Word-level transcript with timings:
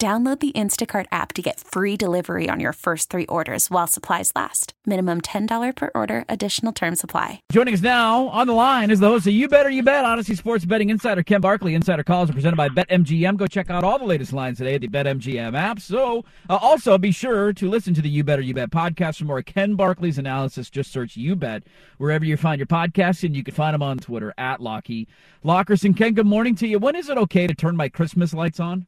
Download 0.00 0.38
the 0.40 0.52
Instacart 0.52 1.06
app 1.12 1.32
to 1.34 1.40
get 1.40 1.60
free 1.60 1.96
delivery 1.96 2.50
on 2.50 2.58
your 2.58 2.72
first 2.72 3.10
three 3.10 3.26
orders 3.26 3.70
while 3.70 3.86
supplies 3.86 4.32
last. 4.34 4.74
Minimum 4.84 5.20
$10 5.20 5.76
per 5.76 5.90
order, 5.94 6.24
additional 6.28 6.72
term 6.72 6.96
supply. 6.96 7.40
Joining 7.52 7.74
us 7.74 7.80
now 7.80 8.26
on 8.28 8.48
the 8.48 8.52
line 8.52 8.90
is 8.90 8.98
the 8.98 9.06
host 9.06 9.28
of 9.28 9.32
You 9.32 9.48
Better 9.48 9.70
You 9.70 9.84
Bet, 9.84 10.04
Audacy 10.04 10.36
Sports 10.36 10.64
Betting 10.64 10.90
Insider, 10.90 11.22
Ken 11.22 11.40
Barkley. 11.40 11.74
Insider 11.74 12.02
calls 12.02 12.28
are 12.28 12.32
presented 12.32 12.56
by 12.56 12.68
BetMGM. 12.68 13.36
Go 13.36 13.46
check 13.46 13.70
out 13.70 13.84
all 13.84 13.98
the 13.98 14.04
latest 14.04 14.32
lines 14.32 14.58
today 14.58 14.74
at 14.74 14.80
the 14.80 14.88
BetMGM 14.88 15.56
app. 15.56 15.78
So, 15.78 16.24
uh, 16.50 16.58
also 16.60 16.98
be 16.98 17.12
sure 17.12 17.52
to 17.52 17.70
listen 17.70 17.94
to 17.94 18.02
the 18.02 18.10
You 18.10 18.24
Better 18.24 18.42
You 18.42 18.52
Bet 18.52 18.70
podcast 18.70 19.18
for 19.18 19.26
more 19.26 19.42
Ken 19.42 19.76
Barkley's 19.76 20.18
analysis. 20.18 20.70
Just 20.70 20.92
search 20.92 21.16
You 21.16 21.36
Bet 21.36 21.62
wherever 21.98 22.24
you 22.24 22.36
find 22.36 22.58
your 22.58 22.66
podcasts, 22.66 23.22
and 23.22 23.36
you 23.36 23.44
can 23.44 23.54
find 23.54 23.72
them 23.72 23.82
on 23.82 23.98
Twitter 23.98 24.34
at 24.36 24.60
Lockie 24.60 25.06
Lockerson. 25.44 25.96
Ken, 25.96 26.14
good 26.14 26.26
morning 26.26 26.56
to 26.56 26.66
you. 26.66 26.80
When 26.80 26.96
is 26.96 27.08
it 27.08 27.16
okay 27.16 27.46
to 27.46 27.54
turn 27.54 27.76
my 27.76 27.88
Christmas 27.88 28.34
lights 28.34 28.58
on? 28.58 28.86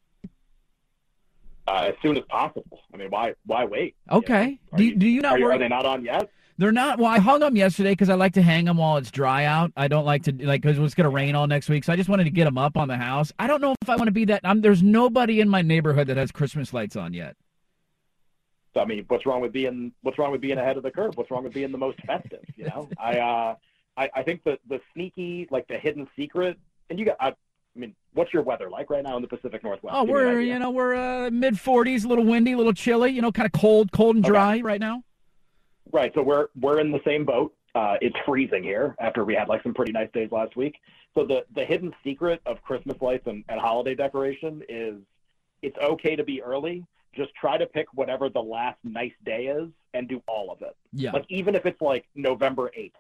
Uh, 1.69 1.89
as 1.89 1.95
soon 2.03 2.17
as 2.17 2.25
possible. 2.29 2.81
I 2.93 2.97
mean, 2.97 3.11
why 3.11 3.35
why 3.45 3.65
wait? 3.65 3.97
Okay. 4.11 4.45
You 4.45 4.51
know? 4.51 4.79
do, 4.79 4.85
you, 4.85 4.97
do 4.97 5.09
you 5.09 5.21
not 5.21 5.39
are, 5.39 5.43
worry? 5.43 5.57
are 5.57 5.59
they 5.59 5.69
not 5.69 5.87
on 5.87 6.05
yet? 6.05 6.31
They're 6.59 6.73
not. 6.73 6.99
Well, 6.99 7.11
I 7.11 7.19
hung 7.19 7.41
them 7.41 7.55
yesterday 7.55 7.93
because 7.93 8.09
I 8.09 8.15
like 8.15 8.33
to 8.35 8.43
hang 8.43 8.65
them 8.65 8.79
while 8.79 8.97
it's 8.97 9.11
dry 9.11 9.45
out. 9.45 9.73
I 9.77 9.89
don't 9.89 10.07
like 10.07 10.23
to 10.25 10.33
like 10.47 10.63
because 10.63 10.79
it's 10.79 10.95
going 10.95 11.05
to 11.05 11.11
rain 11.11 11.35
all 11.35 11.47
next 11.47 11.69
week, 11.69 11.85
so 11.85 11.93
I 11.93 11.97
just 11.97 12.09
wanted 12.09 12.25
to 12.25 12.31
get 12.31 12.45
them 12.45 12.57
up 12.57 12.79
on 12.79 12.89
the 12.89 12.97
house. 12.97 13.31
I 13.39 13.47
don't 13.47 13.61
know 13.61 13.75
if 13.83 13.91
I 13.91 13.97
want 13.97 14.07
to 14.07 14.13
be 14.13 14.25
that. 14.27 14.41
I'm, 14.43 14.63
there's 14.63 14.83
nobody 14.83 15.41
in 15.41 15.49
my 15.51 15.61
neighborhood 15.61 16.07
that 16.07 16.17
has 16.17 16.33
Christmas 16.33 16.73
lights 16.73 16.97
on 16.97 17.13
yet. 17.13 17.37
So, 18.73 18.81
I 18.81 18.87
mean, 18.87 19.05
what's 19.09 19.27
wrong 19.27 19.43
with 19.43 19.53
being 19.53 19.93
what's 20.01 20.19
wrong 20.19 20.33
with 20.33 20.41
being 20.41 20.57
ahead 20.57 20.79
of 20.79 20.83
the 20.83 20.91
curve? 20.91 21.17
What's 21.17 21.31
wrong 21.31 21.45
with 21.45 21.53
being 21.53 21.73
the 21.73 21.79
most 21.79 21.99
festive? 22.07 22.45
You 22.57 22.67
know, 22.67 22.89
I 22.99 23.19
uh, 23.19 23.55
I, 23.99 24.11
I 24.15 24.23
think 24.23 24.43
the 24.45 24.59
the 24.67 24.81
sneaky 24.95 25.49
like 25.51 25.69
the 25.69 25.79
hidden 25.79 26.09
secret, 26.17 26.59
and 26.89 26.99
you 26.99 27.05
got. 27.05 27.17
I, 27.21 27.29
I 27.29 27.31
mean, 27.31 27.37
what's 28.17 28.33
your 28.33 28.43
weather 28.43 28.69
like 28.69 28.91
right 28.91 29.05
now 29.05 29.17
in 29.17 29.23
the 29.23 29.29
Pacific 29.29 29.63
Northwest? 29.63 29.95
Oh, 29.97 30.05
Give 30.05 30.15
we're 30.15 30.41
you 30.41 30.59
know 30.59 30.71
we're 30.71 30.95
uh, 30.95 31.31
mid 31.31 31.55
40s, 31.55 32.05
a 32.05 32.09
little 32.09 32.25
windy, 32.25 32.53
a 32.53 32.57
little 32.57 32.73
chilly. 32.73 33.11
You 33.11 33.23
know, 33.23 33.31
kind 33.31 33.47
of 33.47 33.53
cold, 33.53 33.93
cold 33.93 34.17
and 34.17 34.25
Okay. 34.25 34.33
dry 34.33 34.61
right 34.61 34.81
now. 34.81 35.03
Right. 35.93 36.13
So 36.15 36.23
we're 36.23 36.49
we're 36.61 36.81
in 36.81 36.91
the 36.91 37.01
same 37.07 37.25
boat. 37.25 37.55
Uh, 37.75 37.97
it's 38.01 38.17
freezing 38.25 38.63
here 38.65 38.97
after 38.99 39.25
we 39.25 39.35
had 39.35 39.49
like 39.49 39.63
some 39.63 39.75
pretty 39.75 39.93
nice 39.93 40.09
days 40.13 40.31
last 40.33 40.57
week. 40.57 40.77
So 41.15 41.25
the 41.27 41.45
the 41.55 41.65
hidden 41.65 41.95
secret 42.03 42.41
of 42.47 42.61
Christmas 42.63 42.97
lights 43.01 43.27
and, 43.27 43.45
and 43.49 43.61
holiday 43.61 43.95
decoration 43.95 44.63
is 44.69 44.97
it's 45.63 45.77
okay 45.79 46.17
to 46.17 46.25
be 46.25 46.43
early. 46.43 46.85
Just 47.15 47.35
try 47.35 47.57
to 47.57 47.67
pick 47.67 47.87
whatever 47.95 48.29
the 48.29 48.43
last 48.43 48.79
nice 48.85 49.13
day 49.25 49.47
is 49.47 49.69
and 49.95 50.09
do 50.09 50.23
all 50.27 50.51
of 50.51 50.61
it. 50.63 50.77
Yeah. 50.93 51.13
Like 51.13 51.25
even 51.29 51.55
if 51.55 51.65
it's 51.65 51.81
like 51.81 52.07
November 52.15 52.71
eighth, 52.75 52.97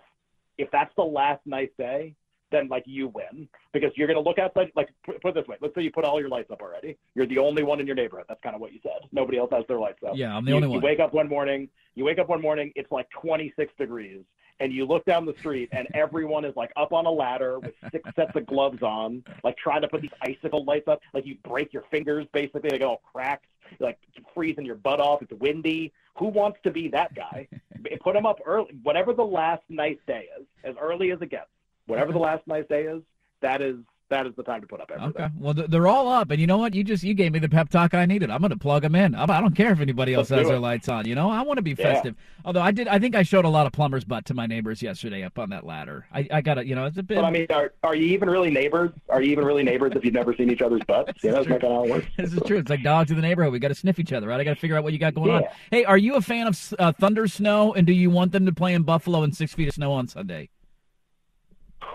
if 0.56 0.70
that's 0.70 0.94
the 0.96 1.04
last 1.04 1.40
nice 1.44 1.68
day, 1.78 2.14
then 2.50 2.68
like 2.68 2.84
you 2.86 3.08
win 3.08 3.48
because 3.72 3.90
you're 3.96 4.08
gonna 4.08 4.20
look 4.20 4.38
outside. 4.38 4.70
Like 4.76 4.88
put, 5.04 5.20
put 5.20 5.30
it 5.30 5.34
this 5.34 5.48
way, 5.48 5.56
let's 5.60 5.74
say 5.74 5.82
you 5.82 5.90
put 5.90 6.04
all 6.04 6.20
your 6.20 6.28
lights 6.28 6.50
up 6.50 6.62
already. 6.62 6.96
You're 7.14 7.26
the 7.26 7.38
only 7.38 7.62
one 7.62 7.80
in 7.80 7.86
your 7.86 7.96
neighborhood. 7.96 8.26
That's 8.28 8.40
kind 8.42 8.54
of 8.54 8.60
what 8.60 8.72
you 8.72 8.80
said. 8.82 9.08
Nobody 9.12 9.38
else 9.38 9.50
has 9.52 9.64
their 9.68 9.78
lights 9.78 10.02
up. 10.06 10.16
Yeah, 10.16 10.36
I'm 10.36 10.44
the 10.44 10.50
you, 10.50 10.56
only 10.56 10.68
one. 10.68 10.80
you 10.80 10.84
wake 10.84 11.00
up 11.00 11.12
one 11.12 11.28
morning. 11.28 11.68
You 11.94 12.04
wake 12.04 12.18
up 12.18 12.28
one 12.28 12.42
morning. 12.42 12.72
It's 12.76 12.90
like 12.92 13.08
26 13.10 13.72
degrees, 13.78 14.22
and 14.60 14.72
you 14.72 14.84
look 14.86 15.04
down 15.04 15.26
the 15.26 15.34
street, 15.38 15.68
and 15.72 15.88
everyone 15.94 16.44
is 16.44 16.54
like 16.56 16.70
up 16.76 16.92
on 16.92 17.06
a 17.06 17.10
ladder 17.10 17.58
with 17.58 17.74
six 17.90 18.08
sets 18.16 18.32
of 18.34 18.46
gloves 18.46 18.82
on, 18.82 19.24
like 19.44 19.56
trying 19.56 19.82
to 19.82 19.88
put 19.88 20.02
these 20.02 20.10
icicle 20.22 20.64
lights 20.64 20.88
up. 20.88 21.00
Like 21.14 21.26
you 21.26 21.36
break 21.42 21.72
your 21.72 21.84
fingers, 21.90 22.26
basically. 22.32 22.70
They 22.70 22.78
get 22.78 22.86
all 22.86 23.02
cracked. 23.12 23.46
You're, 23.78 23.88
like 23.88 23.98
freezing 24.34 24.64
your 24.64 24.76
butt 24.76 25.00
off. 25.00 25.22
It's 25.22 25.32
windy. 25.40 25.92
Who 26.18 26.26
wants 26.26 26.58
to 26.62 26.70
be 26.70 26.88
that 26.88 27.14
guy? 27.14 27.48
Put 28.00 28.14
them 28.14 28.26
up 28.26 28.40
early. 28.46 28.70
Whatever 28.82 29.12
the 29.12 29.24
last 29.24 29.62
nice 29.68 29.98
day 30.06 30.28
is, 30.38 30.46
as 30.64 30.74
early 30.80 31.12
as 31.12 31.20
it 31.20 31.30
gets. 31.30 31.48
Whatever 31.86 32.12
the 32.12 32.18
last 32.18 32.46
nice 32.46 32.64
day 32.68 32.82
is, 32.84 33.02
that 33.42 33.62
is 33.62 33.76
that 34.08 34.26
is 34.26 34.34
the 34.36 34.42
time 34.44 34.60
to 34.60 34.66
put 34.68 34.80
up 34.80 34.90
everything. 34.94 35.20
Okay. 35.24 35.32
Well, 35.36 35.52
they're 35.52 35.88
all 35.88 36.06
up, 36.08 36.30
and 36.30 36.40
you 36.40 36.46
know 36.46 36.58
what? 36.58 36.74
You 36.74 36.84
just 36.84 37.02
you 37.02 37.12
gave 37.14 37.32
me 37.32 37.40
the 37.40 37.48
pep 37.48 37.68
talk 37.70 37.92
I 37.92 38.06
needed. 38.06 38.30
I'm 38.30 38.40
going 38.40 38.50
to 38.52 38.56
plug 38.56 38.82
them 38.82 38.94
in. 38.94 39.14
I'm, 39.16 39.26
don't 39.26 39.56
care 39.56 39.72
if 39.72 39.80
anybody 39.80 40.14
else 40.14 40.30
Let's 40.30 40.42
has 40.42 40.48
their 40.48 40.60
lights 40.60 40.88
on. 40.88 41.08
You 41.08 41.16
know, 41.16 41.28
I 41.28 41.42
want 41.42 41.58
to 41.58 41.62
be 41.62 41.70
Yeah. 41.70 41.94
festive. 41.94 42.14
Although 42.44 42.60
I 42.62 42.70
did, 42.70 42.86
I 42.86 43.00
think 43.00 43.16
I 43.16 43.24
showed 43.24 43.44
a 43.44 43.48
lot 43.48 43.66
of 43.66 43.72
plumber's 43.72 44.04
butt 44.04 44.24
to 44.26 44.34
my 44.34 44.46
neighbors 44.46 44.80
yesterday 44.80 45.24
up 45.24 45.38
on 45.40 45.50
that 45.50 45.66
ladder. 45.66 46.06
I, 46.12 46.28
I 46.30 46.40
got 46.40 46.54
to, 46.54 46.66
you 46.66 46.76
know, 46.76 46.84
it's 46.86 46.98
a 46.98 47.02
bit. 47.02 47.16
But 47.16 47.24
I 47.24 47.30
mean, 47.30 47.46
are, 47.50 47.72
are 47.82 47.96
you 47.96 48.06
even 48.14 48.30
really 48.30 48.50
neighbors? 48.50 48.92
Are 49.08 49.20
you 49.20 49.32
even 49.32 49.44
really 49.44 49.64
neighbors 49.64 49.92
if 49.96 50.04
you've 50.04 50.14
never 50.14 50.34
seen 50.36 50.50
each 50.50 50.62
other's 50.62 50.82
butts? 50.86 51.12
Yeah, 51.24 51.32
that's 51.32 51.48
not 51.48 51.60
kind 51.60 51.72
of 51.72 51.78
how 51.78 51.84
it 51.84 51.90
works. 51.90 52.06
This 52.16 52.32
is 52.32 52.40
true. 52.46 52.58
It's 52.58 52.70
like 52.70 52.82
dogs 52.84 53.10
in 53.10 53.16
the 53.16 53.22
neighborhood. 53.22 53.52
We 53.52 53.58
got 53.58 53.68
to 53.68 53.74
sniff 53.74 53.98
each 53.98 54.12
other, 54.12 54.28
right? 54.28 54.40
I 54.40 54.44
got 54.44 54.54
to 54.54 54.60
figure 54.60 54.76
out 54.76 54.84
what 54.84 54.92
you 54.92 54.98
got 55.00 55.14
going 55.14 55.30
on. 55.32 55.44
Hey, 55.70 55.84
are 55.84 55.98
you 55.98 56.14
a 56.14 56.20
fan 56.20 56.46
of 56.46 56.74
uh, 56.78 56.92
Thunder 56.92 57.26
Snow? 57.26 57.74
And 57.74 57.86
do 57.86 57.92
you 57.92 58.10
want 58.10 58.30
them 58.32 58.46
to 58.46 58.52
play 58.52 58.74
in 58.74 58.82
Buffalo 58.82 59.24
in 59.24 59.32
six 59.32 59.52
feet 59.52 59.66
of 59.68 59.74
snow 59.74 59.92
on 59.92 60.06
Sunday? 60.06 60.48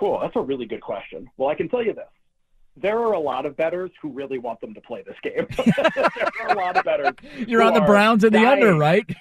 Cool. 0.02 0.20
That's 0.20 0.36
a 0.36 0.42
really 0.42 0.66
good 0.66 0.82
question. 0.82 1.30
Well, 1.38 1.48
I 1.50 1.54
can 1.54 1.70
tell 1.70 1.84
you 1.84 1.94
this. 1.94 2.08
There 2.76 2.98
are 2.98 3.12
a 3.14 3.20
lot 3.20 3.46
of 3.46 3.56
bettors 3.56 3.92
who 4.02 4.10
really 4.10 4.40
want 4.40 4.60
them 4.62 4.74
to 4.74 4.82
play 4.82 5.04
this 5.06 5.16
game. 5.22 5.46
there 5.96 6.32
are 6.42 6.50
a 6.50 6.56
lot 6.58 6.76
of 6.76 6.84
bettors. 6.84 7.14
You're 7.48 7.62
on 7.62 7.76
the 7.76 7.82
Browns 7.82 8.24
and 8.24 8.34
the 8.34 8.40
dying. 8.40 8.64
under, 8.64 8.76
right? 8.76 9.06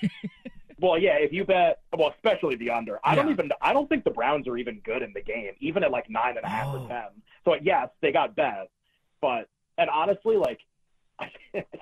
Well, 0.83 0.97
yeah, 0.99 1.17
if 1.19 1.31
you 1.31 1.45
bet, 1.45 1.81
well, 1.95 2.09
especially 2.17 2.57
the 2.57 2.71
under. 2.71 2.99
I 3.05 3.15
don't 3.15 3.29
even, 3.29 3.51
I 3.61 3.75
don't 3.75 3.87
think 3.87 4.03
the 4.03 4.11
Browns 4.11 4.49
are 4.49 4.57
even 4.57 4.81
good 4.83 5.03
in 5.03 5.13
the 5.13 5.21
game, 5.21 5.53
even 5.61 5.85
at 5.85 5.91
like 5.91 6.09
nine 6.09 6.39
and 6.39 6.45
a 6.47 6.49
half 6.49 6.69
Oh. 6.75 6.83
or 6.85 6.89
ten. 6.89 7.05
So 7.45 7.55
yes, 7.63 7.91
they 8.01 8.13
got 8.13 8.35
bet, 8.35 8.71
but 9.21 9.47
and 9.77 9.91
honestly, 9.91 10.39
like, 10.39 10.61
I 11.21 11.29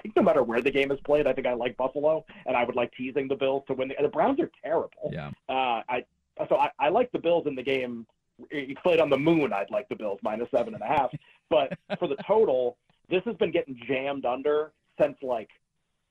think 0.02 0.16
no 0.16 0.22
matter 0.22 0.42
where 0.42 0.60
the 0.60 0.72
game 0.72 0.90
is 0.90 0.98
played, 1.04 1.28
I 1.28 1.32
think 1.32 1.46
I 1.46 1.52
like 1.52 1.76
Buffalo, 1.76 2.24
and 2.44 2.56
I 2.56 2.64
would 2.64 2.74
like 2.74 2.92
teasing 2.96 3.28
the 3.28 3.36
Bills 3.36 3.62
to 3.68 3.74
win. 3.74 3.86
The, 3.86 3.94
the 4.02 4.08
Browns 4.08 4.40
are 4.40 4.50
terrible. 4.64 5.10
yeah. 5.12 5.30
Uh, 5.48 5.82
I 5.88 6.04
so 6.48 6.56
I, 6.56 6.70
I 6.80 6.88
like 6.88 7.12
the 7.12 7.20
Bills 7.20 7.46
in 7.46 7.54
the 7.54 7.62
game. 7.62 8.04
You 8.50 8.74
played 8.82 9.00
on 9.00 9.10
the 9.10 9.18
moon. 9.18 9.52
I'd 9.52 9.70
like 9.70 9.88
the 9.88 9.96
Bills 9.96 10.18
minus 10.22 10.48
seven 10.50 10.74
and 10.74 10.82
a 10.82 10.86
half. 10.86 11.10
But 11.50 11.72
for 11.98 12.08
the 12.08 12.16
total, 12.26 12.76
this 13.08 13.22
has 13.24 13.36
been 13.36 13.50
getting 13.50 13.80
jammed 13.86 14.24
under 14.24 14.72
since 15.00 15.16
like 15.22 15.48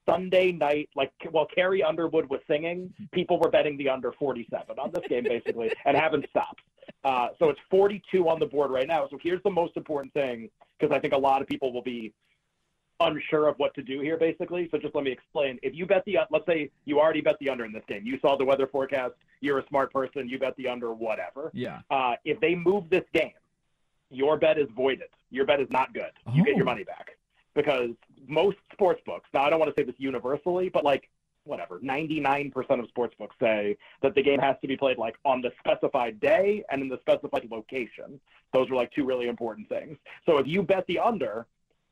Sunday 0.08 0.52
night. 0.52 0.90
Like 0.96 1.12
while 1.32 1.48
Carrie 1.54 1.84
Underwood 1.84 2.30
was 2.30 2.40
singing, 2.48 2.94
people 3.12 3.40
were 3.40 3.50
betting 3.50 3.78
the 3.78 3.90
under 3.90 4.12
47 4.14 4.80
on 4.80 4.92
this 4.92 5.04
game 5.08 5.24
basically, 5.24 5.72
and 5.86 5.96
haven't 5.96 6.26
stopped. 6.30 6.62
Uh, 7.04 7.30
so 7.40 7.50
it's 7.50 7.60
42 7.70 8.28
on 8.28 8.40
the 8.40 8.46
board 8.46 8.72
right 8.72 8.88
now. 8.88 9.08
So 9.10 9.18
here's 9.22 9.44
the 9.44 9.52
most 9.52 9.78
important 9.78 10.14
thing 10.14 10.50
because 10.80 10.96
I 10.96 11.00
think 11.00 11.14
a 11.14 11.18
lot 11.18 11.42
of 11.42 11.48
people 11.48 11.74
will 11.74 11.84
be 11.84 12.14
unsure 13.00 13.48
of 13.48 13.58
what 13.60 13.74
to 13.76 13.82
do 13.82 14.00
here, 14.02 14.18
basically. 14.18 14.68
So 14.72 14.78
just 14.78 14.96
let 14.96 15.04
me 15.04 15.12
explain. 15.12 15.60
If 15.62 15.76
you 15.76 15.86
bet 15.86 16.04
the, 16.06 16.18
let's 16.32 16.46
say 16.46 16.72
you 16.86 17.00
already 17.00 17.22
bet 17.22 17.38
the 17.40 17.50
under 17.50 17.66
in 17.66 17.72
this 17.72 17.84
game, 17.88 18.06
you 18.06 18.18
saw 18.20 18.36
the 18.36 18.46
weather 18.46 18.68
forecast, 18.68 19.14
you're 19.42 19.60
a 19.60 19.68
smart 19.68 19.92
person, 19.94 20.28
you 20.28 20.40
bet 20.40 20.56
the 20.58 20.68
under, 20.68 20.94
whatever. 20.94 21.52
Yeah. 21.54 21.80
Uh, 21.92 22.14
if 22.26 22.40
they 22.40 22.56
move 22.56 22.90
this 22.90 23.04
game, 23.14 23.34
your 24.10 24.38
bet 24.38 24.58
is 24.58 24.68
voided. 24.76 25.10
Your 25.30 25.46
bet 25.46 25.60
is 25.60 25.68
not 25.70 25.94
good. 25.94 26.12
You 26.34 26.44
get 26.44 26.56
your 26.56 26.64
Oh. 26.64 26.72
money 26.72 26.84
back 26.84 27.18
because 27.54 27.92
most 28.28 28.58
sports 28.72 29.02
books. 29.06 29.30
Now 29.34 29.44
I 29.44 29.50
don't 29.50 29.60
want 29.60 29.74
to 29.76 29.80
say 29.80 29.86
this 29.86 29.96
universally, 30.00 30.70
but 30.70 30.84
like 30.84 31.10
whatever, 31.44 31.80
99% 31.80 32.80
of 32.80 32.88
sports 32.90 33.16
books 33.18 33.36
say 33.40 33.78
that 34.02 34.16
the 34.16 34.22
game 34.22 34.40
has 34.40 34.56
to 34.62 34.68
be 34.68 34.76
played 34.76 34.98
like 34.98 35.16
on 35.24 35.42
the 35.42 35.52
specified 35.60 36.20
day 36.20 36.64
and 36.70 36.82
in 36.82 36.90
the 36.90 37.00
specified 37.00 37.48
location. 37.50 38.20
Those 38.54 38.70
are 38.70 38.76
like 38.76 38.92
two 38.92 39.06
really 39.06 39.28
important 39.28 39.70
things. 39.70 39.98
So 40.26 40.38
if 40.40 40.48
you 40.48 40.62
bet 40.64 40.86
the 40.88 41.00
under, 41.00 41.46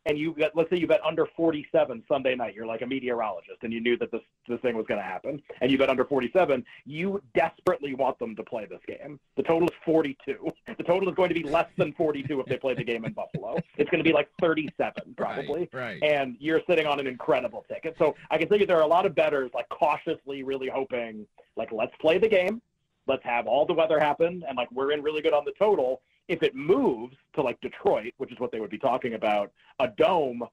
and 0.06 0.18
you 0.18 0.34
got, 0.34 0.56
let's 0.56 0.70
say 0.70 0.78
you 0.78 0.88
bet 0.88 1.04
under 1.04 1.26
47 1.36 2.04
Sunday 2.08 2.36
night, 2.36 2.54
you're 2.54 2.66
like 2.66 2.82
a 2.82 2.86
meteorologist 2.86 3.64
and 3.64 3.74
you 3.74 3.82
knew 3.82 3.98
that 3.98 4.12
this, 4.12 4.22
this 4.48 4.60
thing 4.62 4.76
was 4.76 4.86
going 4.88 5.00
to 5.00 5.06
happen 5.06 5.42
and 5.62 5.72
you 5.72 5.78
bet 5.78 5.90
under 5.90 6.06
47, 6.06 6.64
you 6.86 7.22
desperately 7.34 7.94
want 7.96 8.18
them 8.20 8.36
to 8.36 8.44
play 8.44 8.66
this 8.66 8.82
game. 8.88 9.20
The 9.36 9.44
total 9.44 9.68
is 9.68 9.76
42. 9.84 10.52
The 10.78 10.84
total 10.84 11.10
is 11.10 11.16
going 11.16 11.30
to 11.30 11.36
be 11.36 11.44
less 11.44 11.68
than 11.78 11.94
42 11.94 12.40
if 12.40 12.46
they 12.46 12.58
play 12.58 12.74
the 12.74 12.84
game 12.84 13.06
in 13.06 13.14
Buffalo. 13.14 13.58
It's 13.78 13.90
going 13.90 14.04
to 14.04 14.08
be 14.08 14.14
like 14.14 14.30
37 14.42 15.16
probably. 15.18 15.70
Right, 15.74 16.02
right. 16.02 16.04
And 16.04 16.36
you're 16.40 16.62
sitting 16.68 16.86
on 16.86 17.00
an 17.00 17.08
incredible 17.08 17.66
ticket. 17.68 17.96
So 17.98 18.16
I 18.30 18.38
can 18.38 18.48
think 18.48 18.68
there 18.68 18.78
are 18.78 18.84
a 18.84 18.88
lot 18.88 19.06
of 19.06 19.16
bettors 19.16 19.52
like 19.54 19.68
cautiously 19.70 20.44
really 20.44 20.70
hoping 20.70 21.26
like, 21.56 21.72
let's 21.72 21.94
play 22.00 22.18
the 22.18 22.30
game. 22.30 22.62
Let's 23.08 23.24
have 23.24 23.48
all 23.48 23.66
the 23.66 23.74
weather 23.74 24.00
happen. 24.00 24.44
And 24.48 24.58
like, 24.58 24.72
we're 24.72 24.92
in 24.92 25.02
really 25.04 25.22
good 25.22 25.34
on 25.34 25.46
the 25.46 25.54
total 25.60 26.02
if 26.28 26.44
it 26.44 26.56
moves 26.56 27.16
to 27.36 27.42
like 27.42 27.60
Detroit, 27.62 28.14
which 28.18 28.32
is 28.32 28.40
what 28.40 28.52
they 28.52 28.60
would 28.60 28.70
be 28.70 28.78
talking 28.78 29.14
about, 29.14 29.52
a 29.80 29.88
dome, 29.98 30.44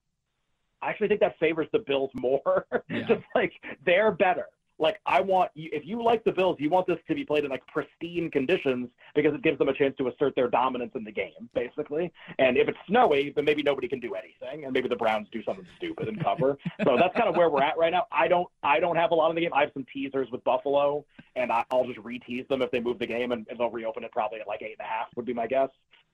I 0.83 0.91
actually 0.91 1.09
think 1.09 1.21
that 1.21 1.39
favors 1.39 1.69
the 1.73 1.79
Bills 1.81 2.11
more. 2.15 2.67
Yeah. 2.91 3.07
Just 3.09 3.23
like 3.35 3.53
they're 3.87 4.11
better. 4.13 4.47
Like 4.83 5.01
I 5.07 5.21
want 5.21 5.53
if 5.55 5.87
you 5.87 6.03
like 6.03 6.25
the 6.25 6.33
Bills, 6.33 6.57
you 6.59 6.69
want 6.69 6.89
this 6.89 6.99
to 7.07 7.15
be 7.15 7.25
played 7.25 7.45
in 7.45 7.51
like 7.51 7.65
pristine 7.69 8.29
conditions 8.33 8.89
because 9.15 9.33
it 9.33 9.41
gives 9.41 9.57
them 9.59 9.69
a 9.69 9.73
chance 9.73 9.97
to 9.99 10.09
assert 10.09 10.35
their 10.35 10.49
dominance 10.49 10.91
in 10.97 11.05
the 11.05 11.13
game, 11.13 11.49
basically. 11.55 12.13
And 12.41 12.57
if 12.57 12.67
it's 12.69 12.79
snowy, 12.89 13.33
then 13.35 13.45
maybe 13.45 13.63
nobody 13.63 13.87
can 13.87 14.01
do 14.01 14.15
anything, 14.15 14.65
and 14.65 14.73
maybe 14.73 14.89
the 14.89 14.97
Browns 14.97 15.29
do 15.31 15.41
something 15.45 15.65
stupid 15.77 16.09
and 16.09 16.23
cover. 16.23 16.59
so 16.85 16.97
that's 16.97 17.17
kind 17.17 17.29
of 17.29 17.37
where 17.37 17.49
we're 17.49 17.63
at 17.63 17.79
right 17.79 17.93
now. 17.93 18.07
I 18.11 18.27
don't, 18.27 18.49
I 18.65 18.81
don't 18.81 18.97
have 18.97 19.13
a 19.13 19.15
lot 19.15 19.31
of 19.31 19.37
the 19.37 19.43
game. 19.43 19.53
I 19.55 19.61
have 19.61 19.71
some 19.73 19.87
teasers 19.93 20.29
with 20.33 20.43
Buffalo, 20.43 21.05
and 21.37 21.53
I, 21.53 21.65
I'll 21.71 21.87
just 21.87 22.01
re-tease 22.01 22.49
them 22.49 22.61
if 22.61 22.73
they 22.73 22.81
move 22.81 22.99
the 22.99 23.07
game, 23.07 23.31
and, 23.31 23.47
and 23.49 23.61
they'll 23.61 23.71
reopen 23.71 24.03
it 24.03 24.11
probably 24.11 24.41
at 24.41 24.49
like 24.49 24.63
eight 24.63 24.77
and 24.81 24.87
a 24.87 24.91
half 24.91 25.07
would 25.15 25.27
be 25.27 25.33
my 25.33 25.47
guess. 25.47 25.71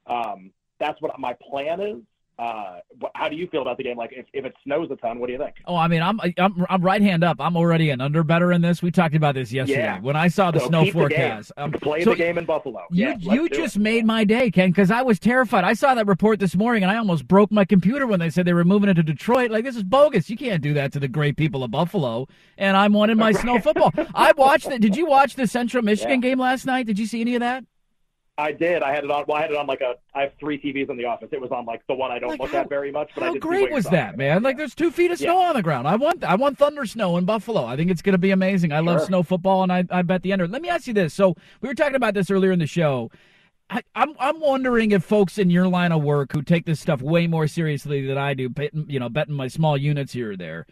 Um, 0.06 0.50
that's 0.78 1.00
what 1.00 1.18
my 1.18 1.34
plan 1.50 1.80
is. 1.80 2.02
Uh, 2.38 2.78
how 3.16 3.28
do 3.28 3.34
you 3.34 3.48
feel 3.48 3.62
about 3.62 3.76
the 3.78 3.82
game? 3.82 3.96
Like, 3.96 4.12
if, 4.12 4.24
if 4.32 4.44
it 4.44 4.54
snows 4.62 4.88
a 4.92 4.96
ton, 4.96 5.18
what 5.18 5.26
do 5.26 5.32
you 5.32 5.38
think? 5.40 5.56
Oh, 5.66 5.74
I 5.74 5.88
mean, 5.88 6.02
I'm 6.02 6.20
I'm 6.38 6.64
I'm 6.70 6.82
right 6.82 7.02
hand 7.02 7.24
up. 7.24 7.38
I'm 7.40 7.56
already 7.56 7.90
an 7.90 8.00
under 8.00 8.22
better 8.22 8.52
in 8.52 8.60
this. 8.62 8.80
We 8.80 8.92
talked 8.92 9.16
about 9.16 9.34
this 9.34 9.52
yesterday 9.52 9.80
Yeah. 9.80 10.00
when 10.00 10.14
I 10.14 10.28
saw 10.28 10.52
the 10.52 10.60
So 10.60 10.68
snow 10.68 10.84
the 10.84 10.90
forecast. 10.92 11.52
game. 11.56 11.64
Um, 11.64 11.72
Play 11.72 12.04
so 12.04 12.10
the 12.10 12.16
game 12.16 12.38
in 12.38 12.44
Buffalo. 12.44 12.82
You 12.90 13.08
yeah, 13.08 13.34
you 13.34 13.48
just 13.48 13.74
it. 13.74 13.80
made 13.80 14.04
my 14.06 14.22
day, 14.22 14.50
Ken, 14.52 14.70
because 14.70 14.90
I 14.92 15.02
was 15.02 15.18
terrified. 15.18 15.64
I 15.64 15.72
saw 15.72 15.94
that 15.94 16.06
report 16.06 16.38
this 16.38 16.54
morning 16.54 16.84
and 16.84 16.92
I 16.92 16.96
almost 16.96 17.26
broke 17.26 17.50
my 17.50 17.64
computer 17.64 18.06
when 18.06 18.20
they 18.20 18.30
said 18.30 18.46
they 18.46 18.52
were 18.52 18.64
moving 18.64 18.88
it 18.88 18.94
to 18.94 19.02
Detroit. 19.02 19.50
Like 19.50 19.64
this 19.64 19.74
is 19.76 19.82
bogus. 19.82 20.30
You 20.30 20.36
can't 20.36 20.62
do 20.62 20.74
that 20.74 20.92
to 20.92 21.00
the 21.00 21.08
great 21.08 21.36
people 21.36 21.64
of 21.64 21.72
Buffalo. 21.72 22.28
And 22.56 22.76
I'm 22.76 22.92
wanting 22.92 23.16
my 23.16 23.32
snow 23.42 23.58
football. 23.58 23.92
I 24.14 24.32
watched 24.36 24.68
it. 24.68 24.80
Did 24.80 24.96
you 24.96 25.06
watch 25.06 25.34
the 25.34 25.48
Central 25.48 25.82
Michigan 25.82 26.20
game 26.20 26.38
last 26.38 26.66
night? 26.66 26.86
Did 26.86 27.00
you 27.00 27.06
see 27.06 27.20
any 27.20 27.34
of 27.34 27.40
that? 27.40 27.64
I 28.38 28.52
did. 28.52 28.82
I 28.82 28.94
had 28.94 29.02
it 29.04 29.10
on. 29.10 29.24
Well, 29.26 29.36
I 29.36 29.42
had 29.42 29.50
it 29.50 29.56
on 29.56 29.66
like 29.66 29.80
a. 29.80 29.96
I 30.14 30.22
have 30.22 30.32
three 30.38 30.58
TVs 30.58 30.88
in 30.88 30.96
the 30.96 31.04
office. 31.04 31.28
It 31.32 31.40
was 31.40 31.50
on 31.50 31.66
like 31.66 31.84
the 31.88 31.94
one 31.94 32.10
I 32.12 32.18
don't 32.20 32.30
Like, 32.30 32.40
look 32.40 32.52
how- 32.52 32.60
at 32.60 32.68
very 32.68 32.92
much. 32.92 33.10
But 33.14 33.24
I 33.24 33.26
How 33.26 33.32
did 33.34 33.42
great 33.42 33.70
was 33.72 33.84
that, 33.86 34.16
man? 34.16 34.42
Like 34.44 34.56
there's 34.56 34.74
two 34.76 34.90
feet 34.92 35.10
of 35.10 35.20
Yeah. 35.20 35.26
snow 35.32 35.38
on 35.38 35.54
the 35.56 35.62
ground. 35.62 35.88
I 35.88 35.96
want 35.96 36.22
I 36.24 36.36
want 36.36 36.56
thunder 36.56 36.86
snow 36.86 37.16
in 37.16 37.24
Buffalo. 37.24 37.64
I 37.66 37.76
think 37.76 37.90
it's 37.90 38.00
going 38.00 38.12
to 38.14 38.18
be 38.18 38.30
amazing. 38.30 38.72
I 38.72 38.78
love 38.80 39.02
snow 39.02 39.22
football, 39.22 39.62
and 39.64 39.72
I 39.72 39.84
I 39.90 40.02
bet 40.02 40.22
the 40.22 40.32
under. 40.32 40.46
Let 40.46 40.62
me 40.62 40.68
ask 40.68 40.86
you 40.86 40.94
this. 40.94 41.12
So 41.12 41.34
we 41.60 41.68
were 41.68 41.74
talking 41.74 41.96
about 41.96 42.14
this 42.14 42.30
earlier 42.30 42.52
in 42.52 42.60
the 42.60 42.66
show. 42.66 43.10
I, 43.70 43.82
I'm 43.94 44.14
I'm 44.18 44.40
wondering 44.40 44.92
if 44.92 45.04
folks 45.04 45.36
in 45.36 45.50
your 45.50 45.66
line 45.68 45.92
of 45.92 46.02
work 46.02 46.32
who 46.32 46.40
take 46.42 46.64
this 46.64 46.80
stuff 46.80 47.02
way 47.02 47.26
more 47.26 47.46
seriously 47.48 48.06
than 48.06 48.16
I 48.16 48.32
do, 48.34 48.48
you 48.86 48.98
know, 48.98 49.08
betting 49.10 49.34
my 49.34 49.48
small 49.48 49.76
units 49.76 50.12
here 50.14 50.30
or 50.32 50.36
there, 50.36 50.64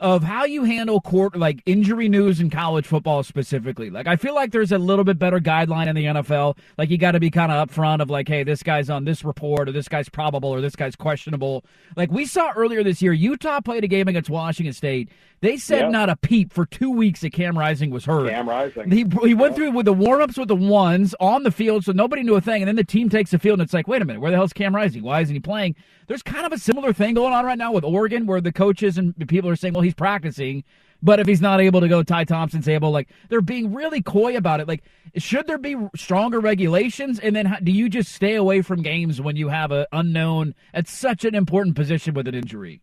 of 0.00 0.22
how 0.22 0.44
you 0.44 0.64
handle 0.64 1.00
court 1.00 1.36
like 1.36 1.62
injury 1.66 2.08
news 2.08 2.40
in 2.40 2.50
college 2.50 2.86
football 2.86 3.22
specifically. 3.22 3.90
Like 3.90 4.06
I 4.06 4.16
feel 4.16 4.34
like 4.34 4.50
there's 4.52 4.72
a 4.72 4.78
little 4.78 5.04
bit 5.04 5.18
better 5.18 5.38
guideline 5.40 5.86
in 5.86 5.94
the 5.96 6.04
NFL. 6.04 6.56
Like 6.76 6.90
you 6.90 6.98
got 6.98 7.12
to 7.12 7.20
be 7.20 7.30
kind 7.30 7.50
of 7.52 7.68
upfront 7.68 8.00
of 8.00 8.10
like, 8.10 8.28
hey, 8.28 8.42
this 8.42 8.62
guy's 8.62 8.90
on 8.90 9.04
this 9.04 9.24
report 9.24 9.68
or 9.68 9.72
this 9.72 9.88
guy's 9.88 10.08
probable 10.08 10.50
or 10.50 10.60
this 10.60 10.76
guy's 10.76 10.96
questionable. 10.96 11.64
Like 11.96 12.10
we 12.10 12.26
saw 12.26 12.52
earlier 12.54 12.82
this 12.82 13.00
year, 13.02 13.12
Utah 13.12 13.60
played 13.60 13.84
a 13.84 13.88
game 13.88 14.08
against 14.08 14.30
Washington 14.30 14.72
State. 14.72 15.08
They 15.40 15.56
said 15.58 15.80
Yep. 15.80 15.90
not 15.90 16.08
a 16.08 16.16
peep 16.16 16.52
for 16.54 16.64
two 16.64 16.90
weeks 16.90 17.20
that 17.20 17.34
Cam 17.34 17.58
Rising 17.58 17.90
was 17.90 18.06
hurt. 18.06 18.30
Cam 18.30 18.48
Rising. 18.48 18.90
He, 18.90 19.04
he 19.24 19.34
went 19.34 19.54
through 19.54 19.72
with 19.72 19.84
the 19.84 19.92
warm 19.92 20.22
ups 20.22 20.38
with 20.38 20.48
the 20.48 20.56
ones 20.56 21.14
on 21.20 21.42
the 21.42 21.50
field, 21.50 21.84
so 21.84 21.92
nobody 21.92 22.22
knew 22.22 22.34
a 22.34 22.40
thing. 22.40 22.62
And 22.62 22.68
then 22.68 22.76
the 22.76 22.84
team 22.84 23.10
takes 23.10 23.30
the 23.30 23.38
field, 23.38 23.58
and 23.60 23.66
it's 23.66 23.74
like, 23.74 23.86
wait 23.86 24.00
a 24.00 24.06
minute, 24.06 24.20
where 24.22 24.30
the 24.30 24.38
hell's 24.38 24.54
Cam 24.54 24.74
Rising? 24.74 25.02
Why 25.02 25.20
isn't 25.20 25.34
he 25.34 25.40
playing? 25.40 25.76
There's 26.06 26.22
kind 26.22 26.46
of 26.46 26.52
a 26.52 26.58
similar 26.58 26.94
thing 26.94 27.14
going 27.14 27.34
on 27.34 27.44
right 27.44 27.58
now 27.58 27.72
with 27.72 27.84
Oregon, 27.84 28.24
where 28.26 28.40
the 28.40 28.52
coaches 28.52 28.96
and 28.96 29.12
the 29.18 29.26
people 29.26 29.50
are 29.50 29.56
saying, 29.56 29.74
well, 29.74 29.82
he's 29.84 29.94
practicing, 29.94 30.64
but 31.02 31.20
if 31.20 31.26
he's 31.26 31.42
not 31.42 31.60
able 31.60 31.80
to 31.82 31.88
go, 31.88 32.02
Ty 32.02 32.24
Thompson's 32.24 32.66
able. 32.66 32.90
Like 32.90 33.10
they're 33.28 33.42
being 33.42 33.74
really 33.74 34.00
coy 34.00 34.36
about 34.36 34.60
it. 34.60 34.66
Like, 34.66 34.82
should 35.16 35.46
there 35.46 35.58
be 35.58 35.76
stronger 35.94 36.40
regulations? 36.40 37.20
And 37.20 37.36
then 37.36 37.46
how, 37.46 37.58
do 37.58 37.70
you 37.70 37.88
just 37.88 38.12
stay 38.12 38.34
away 38.36 38.62
from 38.62 38.82
games 38.82 39.20
when 39.20 39.36
you 39.36 39.48
have 39.48 39.70
an 39.70 39.86
unknown 39.92 40.54
at 40.72 40.88
such 40.88 41.24
an 41.24 41.34
important 41.34 41.76
position 41.76 42.14
with 42.14 42.26
an 42.26 42.34
injury? 42.34 42.80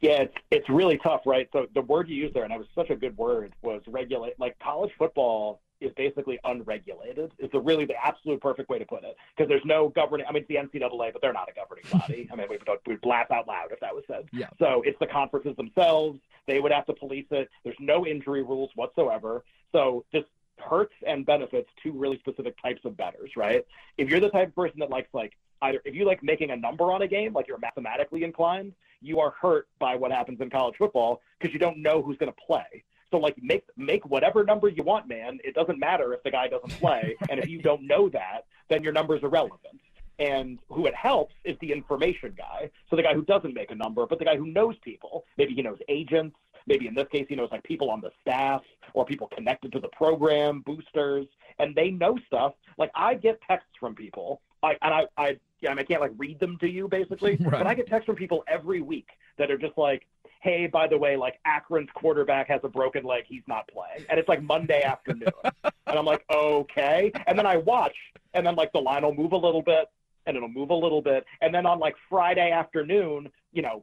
Yeah, 0.00 0.22
it's 0.22 0.34
it's 0.50 0.68
really 0.68 0.98
tough, 0.98 1.22
right? 1.24 1.48
So 1.52 1.66
the 1.74 1.80
word 1.80 2.08
you 2.08 2.16
used 2.16 2.34
there, 2.34 2.44
and 2.44 2.52
it 2.52 2.58
was 2.58 2.66
such 2.74 2.90
a 2.90 2.96
good 2.96 3.16
word, 3.16 3.54
was 3.62 3.80
regulate. 3.86 4.34
Like 4.38 4.58
college 4.58 4.90
football 4.98 5.60
is 5.80 5.92
basically 5.96 6.38
unregulated. 6.44 7.32
It's 7.38 7.53
a 7.53 7.53
really 7.64 7.84
the 7.84 7.94
absolute 8.04 8.40
perfect 8.40 8.68
way 8.68 8.78
to 8.78 8.84
put 8.84 9.04
it 9.04 9.16
because 9.36 9.48
there's 9.48 9.64
no 9.64 9.88
governing. 9.88 10.26
I 10.28 10.32
mean, 10.32 10.44
it's 10.48 10.48
the 10.48 10.78
NCAA, 10.78 11.12
but 11.12 11.22
they're 11.22 11.32
not 11.32 11.48
a 11.48 11.54
governing 11.54 11.84
body. 11.90 12.28
I 12.32 12.36
mean, 12.36 12.46
we 12.48 12.56
would 12.56 12.78
we'd 12.86 13.04
laugh 13.04 13.30
out 13.30 13.46
loud 13.48 13.72
if 13.72 13.80
that 13.80 13.94
was 13.94 14.04
said. 14.06 14.28
Yeah. 14.32 14.48
So 14.58 14.82
it's 14.84 14.98
the 14.98 15.06
conferences 15.06 15.56
themselves. 15.56 16.20
They 16.46 16.60
would 16.60 16.72
have 16.72 16.86
to 16.86 16.92
police 16.92 17.26
it. 17.30 17.48
There's 17.64 17.76
no 17.80 18.06
injury 18.06 18.42
rules 18.42 18.70
whatsoever. 18.74 19.44
So 19.72 20.04
this 20.12 20.24
hurts 20.58 20.94
and 21.06 21.26
benefits 21.26 21.68
two 21.82 21.92
really 21.92 22.18
specific 22.18 22.60
types 22.62 22.84
of 22.84 22.96
betters, 22.96 23.32
right? 23.36 23.64
If 23.98 24.08
you're 24.08 24.20
the 24.20 24.30
type 24.30 24.48
of 24.48 24.54
person 24.54 24.78
that 24.80 24.90
likes 24.90 25.08
like 25.12 25.32
either 25.62 25.80
if 25.84 25.94
you 25.94 26.04
like 26.04 26.22
making 26.22 26.50
a 26.50 26.56
number 26.56 26.92
on 26.92 27.02
a 27.02 27.08
game, 27.08 27.32
like 27.32 27.48
you're 27.48 27.58
mathematically 27.58 28.22
inclined, 28.22 28.72
you 29.00 29.20
are 29.20 29.34
hurt 29.40 29.68
by 29.78 29.96
what 29.96 30.10
happens 30.10 30.40
in 30.40 30.50
college 30.50 30.76
football 30.76 31.20
because 31.38 31.52
you 31.52 31.58
don't 31.58 31.78
know 31.78 32.02
who's 32.02 32.16
going 32.18 32.32
to 32.32 32.40
play. 32.46 32.84
So 33.14 33.20
like 33.20 33.40
make 33.40 33.62
make 33.76 34.04
whatever 34.06 34.42
number 34.42 34.68
you 34.68 34.82
want, 34.82 35.06
man. 35.06 35.38
It 35.44 35.54
doesn't 35.54 35.78
matter 35.78 36.12
if 36.14 36.24
the 36.24 36.32
guy 36.32 36.48
doesn't 36.48 36.72
play, 36.80 37.14
and 37.30 37.38
if 37.38 37.48
you 37.48 37.62
don't 37.62 37.86
know 37.86 38.08
that, 38.08 38.46
then 38.68 38.82
your 38.82 38.92
number's 38.92 39.22
are 39.22 39.26
irrelevant. 39.26 39.80
And 40.18 40.58
who 40.68 40.86
it 40.86 40.96
helps 40.96 41.32
is 41.44 41.56
the 41.60 41.70
information 41.70 42.34
guy. 42.36 42.70
So 42.90 42.96
the 42.96 43.04
guy 43.04 43.14
who 43.14 43.22
doesn't 43.22 43.54
make 43.54 43.70
a 43.70 43.74
number, 43.76 44.04
but 44.04 44.18
the 44.18 44.24
guy 44.24 44.36
who 44.36 44.46
knows 44.46 44.74
people. 44.82 45.26
Maybe 45.38 45.54
he 45.54 45.62
knows 45.62 45.78
agents. 45.88 46.34
Maybe 46.66 46.88
in 46.88 46.94
this 46.94 47.06
case 47.12 47.26
he 47.28 47.36
knows 47.36 47.50
like 47.52 47.62
people 47.62 47.88
on 47.88 48.00
the 48.00 48.10
staff 48.20 48.62
or 48.94 49.04
people 49.04 49.28
connected 49.28 49.70
to 49.70 49.78
the 49.78 49.88
program, 49.88 50.64
boosters, 50.66 51.26
and 51.60 51.72
they 51.76 51.92
know 51.92 52.18
stuff. 52.26 52.54
Like 52.78 52.90
I 52.96 53.14
get 53.14 53.40
texts 53.42 53.70
from 53.78 53.94
people, 53.94 54.40
I, 54.64 54.76
and 54.82 54.92
I, 54.92 55.06
I, 55.16 55.36
yeah, 55.60 55.70
I, 55.70 55.74
mean, 55.74 55.80
I 55.80 55.84
can't 55.84 56.00
like 56.00 56.12
read 56.16 56.40
them 56.40 56.58
to 56.58 56.68
you 56.68 56.88
basically, 56.88 57.36
Right. 57.40 57.52
but 57.52 57.66
I 57.68 57.74
get 57.74 57.86
texts 57.86 58.06
from 58.06 58.16
people 58.16 58.42
every 58.48 58.80
week 58.80 59.08
that 59.38 59.52
are 59.52 59.58
just 59.58 59.78
like, 59.78 60.06
hey, 60.44 60.66
by 60.66 60.86
the 60.86 60.96
way, 60.96 61.16
like 61.16 61.40
Akron's 61.46 61.88
quarterback 61.94 62.48
has 62.48 62.60
a 62.64 62.68
broken 62.68 63.02
leg, 63.02 63.24
he's 63.26 63.42
not 63.48 63.66
playing, 63.68 64.06
and 64.10 64.20
it's 64.20 64.28
like 64.28 64.42
Monday 64.42 64.82
afternoon, 64.82 65.32
and 65.64 65.98
I'm 65.98 66.04
like, 66.04 66.22
okay, 66.30 67.10
and 67.26 67.38
then 67.38 67.46
I 67.46 67.56
watch, 67.56 67.96
and 68.34 68.46
then 68.46 68.54
like 68.54 68.70
the 68.72 68.78
line 68.78 69.02
will 69.02 69.14
move 69.14 69.32
a 69.32 69.38
little 69.38 69.62
bit, 69.62 69.88
and 70.26 70.36
it'll 70.36 70.50
move 70.50 70.68
a 70.68 70.74
little 70.74 71.00
bit, 71.00 71.24
and 71.40 71.52
then 71.52 71.64
on 71.64 71.78
like 71.78 71.96
Friday 72.10 72.50
afternoon, 72.50 73.30
you 73.52 73.62
know, 73.62 73.82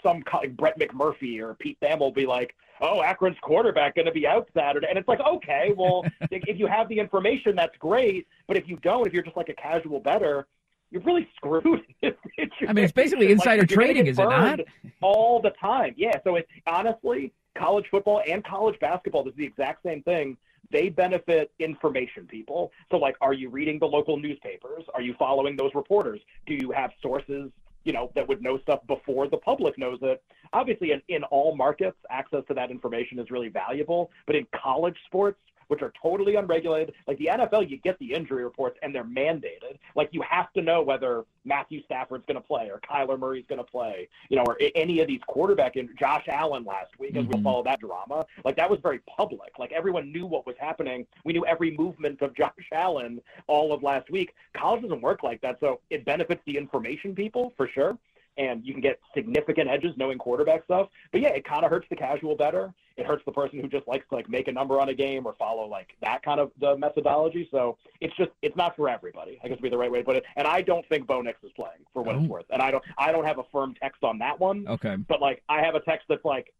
some 0.00 0.22
like 0.32 0.56
Brett 0.56 0.78
McMurphy 0.78 1.40
or 1.40 1.54
Pete 1.54 1.76
Thamel 1.82 1.98
will 1.98 2.12
be 2.12 2.24
like, 2.24 2.54
"Oh, 2.80 3.02
Akron's 3.02 3.38
quarterback 3.42 3.96
going 3.96 4.06
to 4.06 4.12
be 4.12 4.28
out 4.28 4.48
Saturday," 4.54 4.86
and 4.88 4.96
it's 4.96 5.08
like, 5.08 5.18
okay, 5.18 5.74
well, 5.76 6.04
if 6.30 6.44
if 6.46 6.56
you 6.56 6.68
have 6.68 6.88
the 6.88 7.00
information, 7.00 7.56
that's 7.56 7.76
great, 7.78 8.28
but 8.46 8.56
if 8.56 8.68
you 8.68 8.76
don't, 8.76 9.08
if 9.08 9.12
you're 9.12 9.24
just 9.24 9.36
like 9.36 9.48
a 9.48 9.54
casual 9.54 9.98
better, 9.98 10.46
you're 10.90 11.02
really 11.02 11.28
screwed. 11.36 11.82
I 12.02 12.72
mean, 12.72 12.84
it's 12.84 12.92
basically 12.92 13.30
insider 13.30 13.62
you're 13.62 13.66
trading, 13.66 14.06
is 14.06 14.18
it 14.18 14.24
not? 14.24 14.60
All 15.00 15.40
the 15.40 15.50
time, 15.60 15.94
yeah. 15.96 16.18
So 16.24 16.36
it's 16.36 16.48
honestly 16.66 17.32
college 17.56 17.86
football 17.90 18.22
and 18.26 18.44
college 18.44 18.78
basketball. 18.80 19.24
This 19.24 19.32
is 19.32 19.38
the 19.38 19.46
exact 19.46 19.82
same 19.82 20.02
thing. 20.02 20.36
They 20.70 20.88
benefit 20.88 21.50
information 21.58 22.26
people. 22.26 22.70
So, 22.90 22.96
like, 22.96 23.16
are 23.20 23.32
you 23.32 23.48
reading 23.48 23.78
the 23.78 23.86
local 23.86 24.16
newspapers? 24.16 24.84
Are 24.94 25.02
you 25.02 25.14
following 25.18 25.56
those 25.56 25.72
reporters? 25.74 26.20
Do 26.46 26.54
you 26.54 26.70
have 26.70 26.90
sources, 27.02 27.50
you 27.84 27.92
know, 27.92 28.12
that 28.14 28.28
would 28.28 28.40
know 28.40 28.58
stuff 28.58 28.80
before 28.86 29.28
the 29.28 29.36
public 29.38 29.76
knows 29.78 29.98
it? 30.02 30.22
Obviously, 30.52 30.92
in, 30.92 31.02
in 31.08 31.24
all 31.24 31.56
markets, 31.56 31.96
access 32.08 32.44
to 32.46 32.54
that 32.54 32.70
information 32.70 33.18
is 33.18 33.30
really 33.30 33.48
valuable. 33.48 34.10
But 34.26 34.36
in 34.36 34.46
college 34.62 34.96
sports, 35.06 35.38
which 35.70 35.82
are 35.82 35.92
totally 36.02 36.34
unregulated. 36.34 36.92
Like 37.06 37.16
the 37.18 37.26
NFL, 37.32 37.70
you 37.70 37.76
get 37.76 37.96
the 38.00 38.12
injury 38.12 38.42
reports 38.42 38.76
and 38.82 38.92
they're 38.92 39.04
mandated. 39.04 39.78
Like 39.94 40.08
you 40.10 40.20
have 40.22 40.52
to 40.54 40.62
know 40.62 40.82
whether 40.82 41.24
Matthew 41.44 41.80
Stafford's 41.84 42.26
going 42.26 42.34
to 42.34 42.46
play 42.46 42.68
or 42.70 42.80
Kyler 42.80 43.16
Murray's 43.16 43.44
going 43.48 43.60
to 43.64 43.70
play, 43.70 44.08
you 44.28 44.36
know, 44.36 44.42
or 44.42 44.58
any 44.74 44.98
of 45.00 45.06
these 45.06 45.20
quarterback 45.28 45.76
and 45.76 45.88
Josh 45.96 46.24
Allen 46.28 46.64
last 46.64 46.98
week 46.98 47.16
as 47.16 47.24
we 47.26 47.34
Mhm. 47.34 47.44
follow 47.44 47.62
that 47.62 47.78
drama. 47.78 48.26
Like 48.44 48.56
that 48.56 48.68
was 48.68 48.80
very 48.80 48.98
public. 49.16 49.58
Like 49.60 49.70
everyone 49.70 50.10
knew 50.10 50.26
what 50.26 50.44
was 50.44 50.56
happening. 50.58 51.06
We 51.24 51.32
knew 51.32 51.46
every 51.46 51.70
movement 51.76 52.20
of 52.20 52.34
Josh 52.34 52.50
Allen 52.72 53.22
all 53.46 53.72
of 53.72 53.84
last 53.84 54.10
week. 54.10 54.34
College 54.54 54.82
doesn't 54.82 55.00
work 55.00 55.22
like 55.22 55.40
that. 55.42 55.60
So 55.60 55.80
it 55.90 56.04
benefits 56.04 56.42
the 56.46 56.56
information 56.56 57.14
people 57.14 57.52
for 57.56 57.68
sure. 57.68 57.96
and 58.36 58.64
you 58.64 58.72
can 58.72 58.80
get 58.80 58.98
significant 59.12 59.68
edges 59.68 59.92
knowing 59.98 60.16
quarterback 60.16 60.64
stuff. 60.64 60.88
But 61.12 61.20
yeah, 61.20 61.30
it 61.30 61.44
kind 61.44 61.62
of 61.64 61.70
hurts 61.70 61.86
the 61.90 61.96
casual 61.96 62.36
better. 62.36 62.72
It 63.00 63.06
hurts 63.06 63.22
the 63.24 63.32
person 63.32 63.60
who 63.60 63.68
just 63.68 63.88
likes 63.88 64.04
to 64.10 64.14
like 64.14 64.28
make 64.28 64.46
a 64.48 64.52
number 64.52 64.78
on 64.80 64.90
a 64.90 64.94
game 64.94 65.26
or 65.26 65.34
follow 65.38 65.66
like 65.66 65.96
that 66.02 66.22
kind 66.22 66.38
of 66.38 66.50
the 66.60 66.76
methodology. 66.76 67.48
So 67.50 67.78
it's 68.00 68.14
just 68.16 68.30
it's 68.42 68.56
not 68.56 68.76
for 68.76 68.88
everybody. 68.88 69.38
I 69.42 69.48
guess 69.48 69.56
would 69.56 69.62
be 69.62 69.70
the 69.70 69.78
right 69.78 69.90
way 69.90 69.98
to 70.00 70.04
put 70.04 70.16
it. 70.16 70.24
And 70.36 70.46
I 70.46 70.60
don't 70.60 70.86
think 70.88 71.06
Bo 71.06 71.22
Nix 71.22 71.42
is 71.42 71.50
playing 71.56 71.80
for 71.92 72.02
what 72.02 72.14
Oh. 72.14 72.20
it's 72.20 72.28
worth. 72.28 72.44
And 72.50 72.60
I 72.60 72.70
don't 72.70 72.84
I 72.98 73.10
don't 73.10 73.24
have 73.24 73.38
a 73.38 73.44
firm 73.50 73.74
text 73.80 74.04
on 74.04 74.18
that 74.18 74.38
one. 74.38 74.66
Okay. 74.68 74.96
But 75.08 75.20
like 75.20 75.42
I 75.48 75.62
have 75.62 75.74
a 75.74 75.80
text 75.80 76.06
that's 76.08 76.24
like 76.24 76.52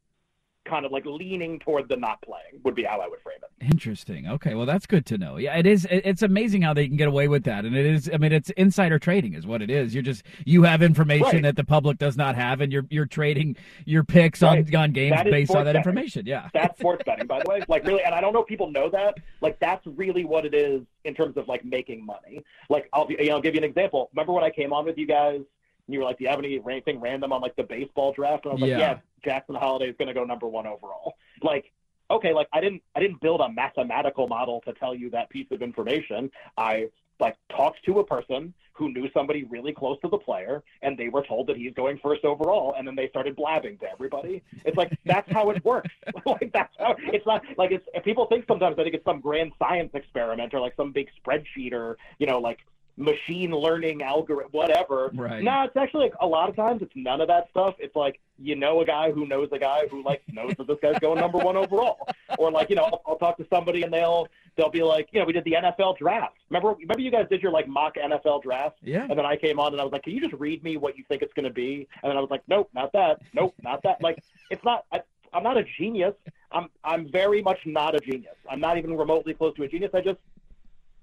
kind 0.66 0.84
of 0.84 0.92
like 0.92 1.06
leaning 1.06 1.58
toward 1.58 1.88
the 1.88 1.96
not 1.96 2.20
playing 2.22 2.60
would 2.64 2.74
be 2.74 2.82
how 2.84 3.00
I 3.00 3.08
would 3.08 3.20
frame 3.20 3.38
it. 3.42 3.64
Interesting. 3.64 4.28
Okay, 4.28 4.54
well 4.54 4.66
that's 4.66 4.86
good 4.86 5.06
to 5.06 5.18
know. 5.18 5.36
Yeah, 5.38 5.56
it 5.56 5.66
is. 5.66 5.86
It's 5.90 6.22
amazing 6.22 6.62
how 6.62 6.74
they 6.74 6.86
can 6.86 6.96
get 6.96 7.08
away 7.08 7.28
with 7.28 7.44
that, 7.44 7.64
and 7.64 7.74
it 7.76 7.86
is. 7.86 8.10
I 8.12 8.18
mean, 8.18 8.32
it's 8.32 8.50
insider 8.50 8.98
trading, 8.98 9.34
is 9.34 9.46
what 9.46 9.62
it 9.62 9.70
is. 9.70 9.94
You're 9.94 10.02
just 10.02 10.22
you 10.44 10.62
have 10.64 10.82
information 10.82 11.24
Right. 11.36 11.42
that 11.44 11.56
the 11.56 11.64
public 11.64 11.98
does 11.98 12.16
not 12.16 12.36
have, 12.36 12.60
and 12.60 12.72
you're 12.72 12.84
you're 12.90 13.06
trading 13.06 13.56
your 13.86 14.04
picks 14.04 14.42
Right. 14.42 14.66
on 14.68 14.74
on 14.76 14.92
games 14.92 15.16
based 15.24 15.50
on 15.50 15.64
that 15.64 15.72
betting. 15.74 15.78
information. 15.80 16.26
Yeah. 16.26 16.48
That's 16.52 16.78
sports 16.78 17.02
betting, 17.06 17.26
by 17.26 17.40
the 17.42 17.48
way. 17.50 17.62
Like 17.68 17.84
really, 17.86 18.02
and 18.02 18.14
I 18.14 18.20
don't 18.20 18.32
know 18.32 18.42
if 18.42 18.46
people 18.46 18.70
know 18.70 18.90
that. 18.90 19.14
Like 19.40 19.58
that's 19.60 19.86
really 19.86 20.24
what 20.24 20.44
it 20.44 20.54
is 20.54 20.82
in 21.04 21.14
terms 21.14 21.36
of 21.36 21.48
like 21.48 21.64
making 21.64 22.04
money. 22.04 22.42
Like 22.68 22.88
I'll 22.92 23.06
you 23.10 23.28
know, 23.28 23.34
I'll 23.36 23.40
give 23.42 23.54
you 23.54 23.58
an 23.60 23.64
example. 23.64 24.10
Remember 24.14 24.32
when 24.34 24.44
I 24.44 24.50
came 24.50 24.72
on 24.72 24.84
with 24.84 24.98
you 24.98 25.06
guys? 25.06 25.40
And 25.86 25.94
you 25.94 26.00
were 26.00 26.04
like, 26.04 26.18
"Do 26.18 26.24
you 26.24 26.30
have 26.30 26.38
any 26.38 26.60
anything 26.68 27.00
random 27.00 27.32
on 27.32 27.40
like 27.40 27.56
the 27.56 27.62
baseball 27.62 28.12
draft?" 28.12 28.44
And 28.44 28.52
I 28.52 28.54
was 28.54 28.62
like, 28.62 28.70
Yeah. 28.70 28.78
"Yeah, 28.78 28.98
Jackson 29.24 29.54
Holliday 29.54 29.90
is 29.90 29.96
going 29.98 30.08
to 30.08 30.14
go 30.14 30.24
number 30.24 30.46
one 30.46 30.66
overall." 30.66 31.14
Like, 31.42 31.72
okay, 32.10 32.34
like 32.34 32.48
I 32.52 32.60
didn't 32.60 32.82
I 32.94 33.00
didn't 33.00 33.22
build 33.22 33.40
a 33.40 33.48
mathematical 33.50 34.28
model 34.28 34.60
to 34.66 34.74
tell 34.74 34.94
you 34.94 35.08
that 35.10 35.30
piece 35.30 35.46
of 35.50 35.62
information. 35.62 36.30
I 36.58 36.90
like 37.18 37.36
talked 37.50 37.84
to 37.86 38.00
a 38.00 38.04
person 38.04 38.52
who 38.72 38.90
knew 38.92 39.08
somebody 39.12 39.44
really 39.44 39.72
close 39.72 39.98
to 40.00 40.08
the 40.08 40.16
player, 40.16 40.62
and 40.82 40.96
they 40.96 41.08
were 41.08 41.22
told 41.22 41.46
that 41.46 41.56
he's 41.56 41.74
going 41.74 41.98
first 42.02 42.24
overall, 42.24 42.74
and 42.76 42.86
then 42.86 42.96
they 42.96 43.08
started 43.08 43.36
blabbing 43.36 43.76
to 43.78 43.90
everybody. 43.90 44.42
It's 44.64 44.76
like 44.76 44.90
that's 45.04 45.30
how 45.30 45.50
it 45.50 45.64
works. 45.64 45.90
like 46.26 46.50
that's 46.52 46.74
how 46.78 46.96
it's 46.98 47.26
not 47.26 47.42
like 47.58 47.72
it's. 47.72 47.86
People 48.04 48.26
think 48.26 48.46
sometimes 48.48 48.76
I 48.78 48.82
think 48.82 48.94
it's 48.94 49.04
some 49.04 49.20
grand 49.20 49.52
science 49.58 49.90
experiment 49.94 50.54
or 50.54 50.60
like 50.60 50.74
some 50.76 50.92
big 50.92 51.08
spreadsheet 51.22 51.72
or 51.72 51.96
you 52.18 52.26
know 52.26 52.38
like 52.38 52.58
machine 53.00 53.50
learning 53.50 54.02
algorithm, 54.02 54.50
whatever. 54.52 55.10
Right. 55.14 55.42
No, 55.42 55.62
it's 55.62 55.76
actually 55.76 56.04
like 56.04 56.14
a 56.20 56.26
lot 56.26 56.48
of 56.48 56.54
times 56.56 56.82
it's 56.82 56.92
none 56.94 57.20
of 57.20 57.28
that 57.28 57.48
stuff. 57.50 57.74
It's 57.78 57.96
like 57.96 58.20
you 58.38 58.54
know 58.56 58.80
a 58.80 58.84
guy 58.84 59.10
who 59.10 59.26
knows 59.26 59.48
a 59.52 59.58
guy 59.58 59.86
who 59.90 60.02
like 60.04 60.22
knows 60.30 60.52
that 60.58 60.66
this 60.66 60.78
guy's 60.82 60.98
going 60.98 61.18
number 61.18 61.38
one 61.38 61.56
overall, 61.56 62.06
or 62.38 62.50
like 62.50 62.68
you 62.70 62.76
know 62.76 62.84
I'll, 62.84 63.02
I'll 63.06 63.16
talk 63.16 63.36
to 63.38 63.46
somebody 63.50 63.82
and 63.82 63.92
they'll 63.92 64.28
they'll 64.56 64.70
be 64.70 64.82
like 64.82 65.08
you 65.12 65.20
know 65.20 65.26
we 65.26 65.32
did 65.32 65.44
the 65.44 65.52
NFL 65.52 65.98
draft. 65.98 66.36
Remember 66.50 66.74
remember 66.74 67.00
you 67.00 67.10
guys 67.10 67.26
did 67.30 67.42
your 67.42 67.52
like 67.52 67.66
mock 67.66 67.96
NFL 67.96 68.42
draft, 68.42 68.76
Yeah. 68.82 69.06
and 69.08 69.18
then 69.18 69.24
I 69.26 69.36
came 69.36 69.58
on 69.58 69.72
and 69.72 69.80
I 69.80 69.84
was 69.84 69.92
like, 69.92 70.02
can 70.02 70.12
you 70.12 70.20
just 70.20 70.34
read 70.34 70.62
me 70.62 70.76
what 70.76 70.96
you 70.98 71.04
think 71.08 71.22
it's 71.22 71.32
going 71.34 71.44
to 71.48 71.52
be? 71.54 71.88
And 72.02 72.10
then 72.10 72.16
I 72.16 72.20
was 72.20 72.30
like, 72.30 72.42
nope, 72.48 72.68
not 72.74 72.92
that. 72.92 73.20
Nope, 73.32 73.54
not 73.62 73.82
that. 73.84 74.02
Like 74.02 74.22
it's 74.50 74.62
not. 74.64 74.84
I, 74.92 75.00
I'm 75.32 75.42
not 75.44 75.56
a 75.56 75.64
genius. 75.78 76.14
I'm 76.52 76.68
I'm 76.84 77.10
very 77.10 77.40
much 77.40 77.60
not 77.64 77.94
a 77.94 78.00
genius. 78.00 78.34
I'm 78.50 78.60
not 78.60 78.76
even 78.78 78.96
remotely 78.96 79.32
close 79.32 79.54
to 79.56 79.62
a 79.62 79.68
genius. 79.68 79.92
I 79.94 80.00
just 80.00 80.18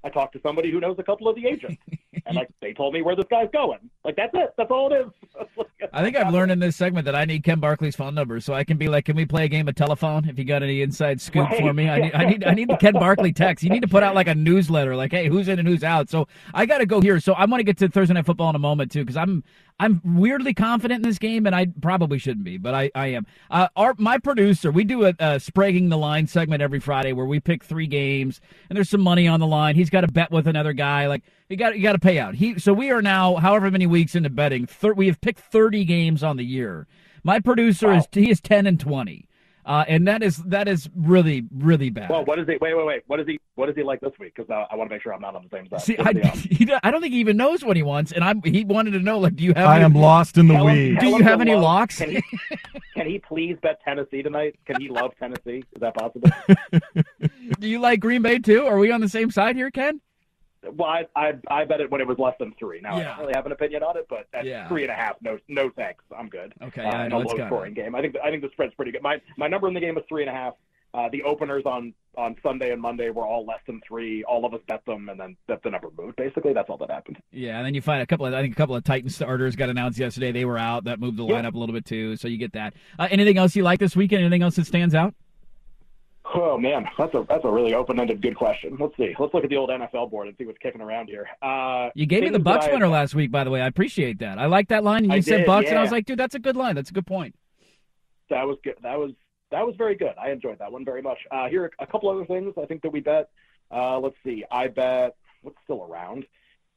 I 0.08 0.10
talked 0.10 0.32
to 0.34 0.42
somebody 0.42 0.72
who 0.72 0.80
knows 0.80 0.96
a 1.00 1.04
couple 1.04 1.28
of 1.28 1.36
the 1.36 1.46
agents, 1.46 1.82
and 2.28 2.36
like 2.36 2.50
they 2.62 2.74
told 2.74 2.94
me 2.94 3.02
where 3.02 3.16
this 3.16 3.26
guy's 3.30 3.50
going. 3.54 3.80
Like 4.04 4.16
that's 4.16 4.34
it. 4.34 4.54
That's 4.58 4.72
all 4.72 4.92
it 4.94 4.98
is. 5.08 5.66
I 5.94 6.04
think 6.04 6.16
I've 6.16 6.34
learned 6.34 6.52
in 6.52 6.60
this 6.60 6.76
segment 6.76 7.06
that 7.06 7.16
I 7.16 7.26
need 7.26 7.44
Ken 7.44 7.60
Barkley's 7.60 7.96
phone 7.96 8.14
number 8.16 8.40
so 8.40 8.54
I 8.54 8.64
can 8.64 8.78
be 8.78 8.88
like, 8.88 9.06
can 9.06 9.16
we 9.16 9.26
play 9.26 9.46
a 9.46 9.48
game 9.48 9.68
of 9.68 9.76
telephone? 9.76 10.28
If 10.28 10.38
you 10.38 10.46
got 10.46 10.64
any 10.64 10.82
inside 10.82 11.22
scoop 11.22 11.50
Right. 11.50 11.60
for 11.62 11.74
me, 11.74 11.90
I 11.90 12.00
need, 12.00 12.14
I 12.14 12.26
need, 12.26 12.44
I 12.44 12.54
need 12.54 12.70
the 12.70 12.78
Ken 12.78 12.94
Barkley 12.94 13.32
text. 13.32 13.64
You 13.64 13.70
need 13.70 13.82
to 13.82 13.88
put 13.88 14.04
out 14.04 14.14
like 14.16 14.28
a 14.28 14.36
newsletter, 14.36 14.96
like, 14.96 15.12
hey, 15.12 15.28
who's 15.28 15.48
in 15.48 15.60
and 15.60 15.68
who's 15.68 15.84
out. 15.84 16.10
So 16.10 16.28
I 16.54 16.66
got 16.66 16.80
to 16.80 16.86
go 16.86 17.00
here. 17.02 17.20
So 17.20 17.34
I 17.34 17.46
want 17.46 17.60
to 17.60 17.64
get 17.64 17.78
to 17.78 17.88
Thursday 17.90 18.14
night 18.14 18.26
football 18.26 18.50
in 18.50 18.56
a 18.56 18.60
moment 18.60 18.92
too, 18.92 19.02
because 19.04 19.18
I'm, 19.18 19.44
I'm 19.80 20.02
weirdly 20.04 20.54
confident 20.54 21.04
in 21.04 21.10
this 21.10 21.20
game, 21.20 21.46
and 21.46 21.56
I 21.56 21.68
probably 21.82 22.18
shouldn't 22.18 22.44
be, 22.44 22.58
but 22.58 22.74
I, 22.74 22.90
I 22.96 23.08
am. 23.08 23.28
Uh, 23.52 23.68
our 23.76 23.94
my 24.00 24.18
producer, 24.18 24.72
we 24.72 24.84
do 24.84 25.06
a, 25.06 25.14
a 25.20 25.40
spragging 25.40 25.90
the 25.90 25.98
line 25.98 26.26
segment 26.26 26.64
every 26.64 26.80
Friday 26.80 27.14
where 27.14 27.28
we 27.28 27.40
pick 27.40 27.64
three 27.64 27.86
games, 27.86 28.42
and 28.70 28.76
there's 28.76 28.90
some 28.90 29.02
money 29.02 29.28
on 29.28 29.40
the 29.40 29.46
line. 29.48 29.76
He's 29.76 29.92
got 29.92 30.02
to 30.02 30.08
bet 30.08 30.32
with 30.32 30.48
another 30.48 30.74
guy, 30.74 31.06
like 31.08 31.22
you 31.50 31.58
got 31.58 31.76
you 31.78 31.84
got 31.84 31.94
to 31.94 32.00
pay 32.00 32.20
out. 32.20 32.36
He 32.36 32.60
so 32.60 32.74
we 32.74 32.92
are 32.92 33.02
now 33.02 33.36
however 33.36 33.70
many 33.72 33.88
weeks 33.88 34.16
into 34.16 34.30
betting. 34.30 34.66
Thir- 34.66 34.94
we 34.94 35.08
have 35.08 35.22
picked 35.22 35.40
30 35.40 35.86
games 35.86 36.24
on 36.24 36.38
the 36.38 36.44
year. 36.46 36.88
My 37.24 37.40
producer 37.40 37.94
is 37.94 38.08
he 38.12 38.30
is 38.30 38.40
10 38.42 38.68
and 38.68 38.80
20. 38.80 39.28
Uh, 39.66 39.84
and 39.90 40.08
that 40.08 40.24
is 40.24 40.38
that 40.44 40.66
is 40.66 40.90
really 40.96 41.44
really 41.54 41.90
bad. 41.90 42.10
Well, 42.10 42.24
what 42.24 42.40
is 42.40 42.48
he? 42.48 42.54
Wait, 42.62 42.74
wait, 42.74 42.86
wait. 42.86 43.04
What 43.08 43.20
is 43.20 43.28
he? 43.28 43.38
What 43.56 43.68
is 43.68 43.76
he 43.76 43.84
like 43.84 44.00
this 44.00 44.14
week? 44.18 44.34
Because 44.34 44.50
I, 44.50 44.66
I 44.74 44.78
want 44.78 44.90
to 44.90 44.96
make 44.96 45.04
sure 45.04 45.14
I'm 45.14 45.20
not 45.20 45.36
on 45.36 45.44
the 45.44 45.50
same 45.58 45.68
side. 45.68 45.82
See, 45.82 45.98
I, 45.98 46.14
he 46.38 46.64
don't- 46.66 46.80
I 46.86 46.90
don't 46.90 47.02
think 47.02 47.14
he 47.14 47.20
even 47.20 47.36
knows 47.36 47.66
what 47.66 47.76
he 47.76 47.84
wants, 47.84 48.14
and 48.14 48.24
I'm 48.24 48.42
he 48.44 48.64
wanted 48.64 48.92
to 48.92 49.00
know 49.00 49.20
like, 49.20 49.36
do 49.36 49.44
you 49.44 49.54
have? 49.58 49.68
I 49.68 49.76
any- 49.76 49.84
am 49.84 49.94
lost 49.94 50.38
in 50.38 50.48
the 50.48 50.54
Tell 50.54 50.66
weeds. 50.68 51.02
Do 51.02 51.08
you 51.08 51.22
have 51.22 51.42
any 51.42 51.52
love- 51.54 51.64
locks? 51.64 51.98
Can 51.98 52.12
he, 52.12 52.22
can 52.96 53.08
he 53.08 53.20
please 53.20 53.58
bet 53.62 53.82
Tennessee 53.84 54.22
tonight? 54.22 54.56
Can 54.66 54.80
he 54.80 54.88
love 54.88 55.12
Tennessee? 55.20 55.66
Is 55.76 55.82
that 55.82 55.96
possible? 55.96 56.30
Do 57.60 57.68
you 57.68 57.80
like 57.80 58.00
Green 58.00 58.22
Bay 58.22 58.40
too? 58.40 58.66
Are 58.66 58.78
we 58.78 58.92
on 58.92 59.02
the 59.02 59.10
same 59.10 59.32
side 59.32 59.58
here, 59.58 59.70
Ken? 59.70 60.00
Well, 60.78 60.88
I, 60.90 61.06
I 61.16 61.34
I 61.50 61.66
bet 61.66 61.82
it 61.82 61.90
when 61.92 62.02
it 62.02 62.08
was 62.08 62.18
less 62.20 62.36
than 62.40 62.54
three. 62.60 62.80
Now 62.82 62.96
I 62.96 63.04
don't 63.04 63.20
really 63.20 63.34
have 63.36 63.46
an 63.46 63.52
opinion 63.52 63.84
on 63.84 63.98
it, 63.98 64.06
but 64.10 64.28
at 64.34 64.46
Yeah. 64.46 64.68
three 64.68 64.84
and 64.84 64.92
a 64.92 64.96
half, 64.96 65.16
no 65.22 65.38
no 65.48 65.70
thanks. 65.76 66.04
I'm 66.18 66.30
good. 66.30 66.54
Okay, 66.62 66.82
uh, 66.84 66.90
yeah, 66.90 66.98
I 66.98 67.08
know 67.08 67.18
a 67.18 67.24
low 67.24 67.46
scoring 67.48 67.74
game. 67.74 67.96
I 67.96 68.02
think 68.02 68.16
I 68.24 68.30
think 68.30 68.42
the 68.44 68.50
spread's 68.54 68.74
pretty 68.76 68.92
good. 68.92 69.02
My 69.04 69.20
my 69.38 69.48
number 69.48 69.68
in 69.68 69.74
the 69.74 69.80
game 69.82 69.96
was 69.96 70.04
three 70.08 70.22
and 70.24 70.30
a 70.30 70.34
half. 70.34 70.54
Uh, 70.94 71.10
the 71.12 71.22
openers 71.24 71.64
on 71.66 71.94
on 72.18 72.36
Sunday 72.42 72.72
and 72.72 72.82
Monday 72.82 73.10
were 73.10 73.26
all 73.28 73.46
less 73.46 73.60
than 73.68 73.82
three. 73.88 74.24
All 74.24 74.46
of 74.46 74.54
us 74.54 74.62
bet 74.68 74.84
them, 74.86 75.10
and 75.10 75.20
then 75.20 75.36
that 75.48 75.62
the 75.62 75.70
number 75.70 75.90
moved. 75.98 76.16
Basically, 76.16 76.54
that's 76.54 76.70
all 76.70 76.78
that 76.78 76.90
happened. 76.90 77.18
Yeah, 77.32 77.58
and 77.58 77.66
then 77.66 77.74
you 77.76 77.82
find 77.82 78.02
a 78.02 78.06
couple 78.08 78.26
of 78.26 78.34
I 78.34 78.42
think 78.42 78.54
a 78.54 78.56
couple 78.56 78.76
of 78.76 78.84
Titan 78.84 79.10
starters 79.10 79.56
got 79.56 79.70
announced 79.70 80.00
yesterday. 80.00 80.32
They 80.32 80.46
were 80.46 80.58
out. 80.58 80.86
That 80.86 81.00
moved 81.00 81.18
the 81.18 81.26
Yeah. 81.26 81.42
lineup 81.42 81.54
a 81.56 81.58
little 81.60 81.74
bit 81.74 81.86
too. 81.86 82.16
So 82.16 82.28
you 82.28 82.38
get 82.38 82.54
that. 82.54 82.74
Uh, 82.98 83.08
anything 83.12 83.38
else 83.38 83.56
you 83.56 83.64
like 83.64 83.80
this 83.80 83.96
weekend? 83.96 84.22
Anything 84.24 84.42
else 84.44 84.56
that 84.56 84.66
stands 84.66 84.96
out? 84.96 85.14
Oh 86.40 86.58
man, 86.58 86.88
that's 86.98 87.14
a 87.16 87.26
that's 87.28 87.44
a 87.46 87.50
really 87.50 87.74
open-ended 87.74 88.22
good 88.22 88.36
question. 88.36 88.78
Let's 88.80 88.96
see. 88.96 89.16
Let's 89.18 89.34
look 89.34 89.44
at 89.44 89.50
the 89.50 89.58
old 89.58 89.70
NFL 89.72 90.12
board 90.12 90.28
and 90.28 90.38
see 90.38 90.46
what's 90.46 90.60
kicking 90.60 90.82
around 90.82 91.08
here. 91.08 91.28
Uh, 91.42 91.90
You 91.96 92.06
gave 92.06 92.22
me 92.24 92.30
the 92.30 92.40
Bucs 92.40 92.70
I- 92.70 92.74
winner 92.74 92.88
last 92.88 93.16
week, 93.16 93.32
by 93.32 93.44
the 93.44 93.50
way. 93.50 93.62
I 93.62 93.68
appreciate 93.68 94.20
that. 94.20 94.38
I 94.38 94.46
like 94.46 94.68
that 94.68 94.84
line. 94.84 95.04
And 95.04 95.08
you 95.12 95.18
I 95.18 95.20
said 95.22 95.38
did, 95.40 95.48
Bucs, 95.48 95.68
and 95.70 95.80
I 95.80 95.82
was 95.82 95.92
like, 95.92 96.06
dude, 96.06 96.20
that's 96.20 96.36
a 96.36 96.40
good 96.40 96.56
line. 96.56 96.76
That's 96.76 96.92
a 96.92 96.94
good 96.94 97.08
point. 97.08 97.36
That 98.30 98.46
was 98.46 98.58
good. 98.64 98.76
That 98.84 99.00
was 99.00 99.12
that 99.52 99.66
was 99.66 99.76
very 99.78 99.96
good. 99.96 100.14
I 100.22 100.32
enjoyed 100.32 100.60
that 100.60 100.72
one 100.72 100.84
very 100.86 101.02
much. 101.02 101.18
Uh, 101.32 101.48
here 101.48 101.64
are 101.64 101.72
a 101.80 101.88
couple 101.88 102.10
other 102.10 102.26
things 102.26 102.54
I 102.62 102.66
think 102.66 102.82
that 102.84 102.92
we 102.92 103.00
bet. 103.00 103.30
Uh, 103.72 103.98
let's 104.00 104.16
see. 104.24 104.44
I 104.52 104.68
bet 104.68 105.16
what's 105.42 105.58
still 105.64 105.88
around. 105.90 106.26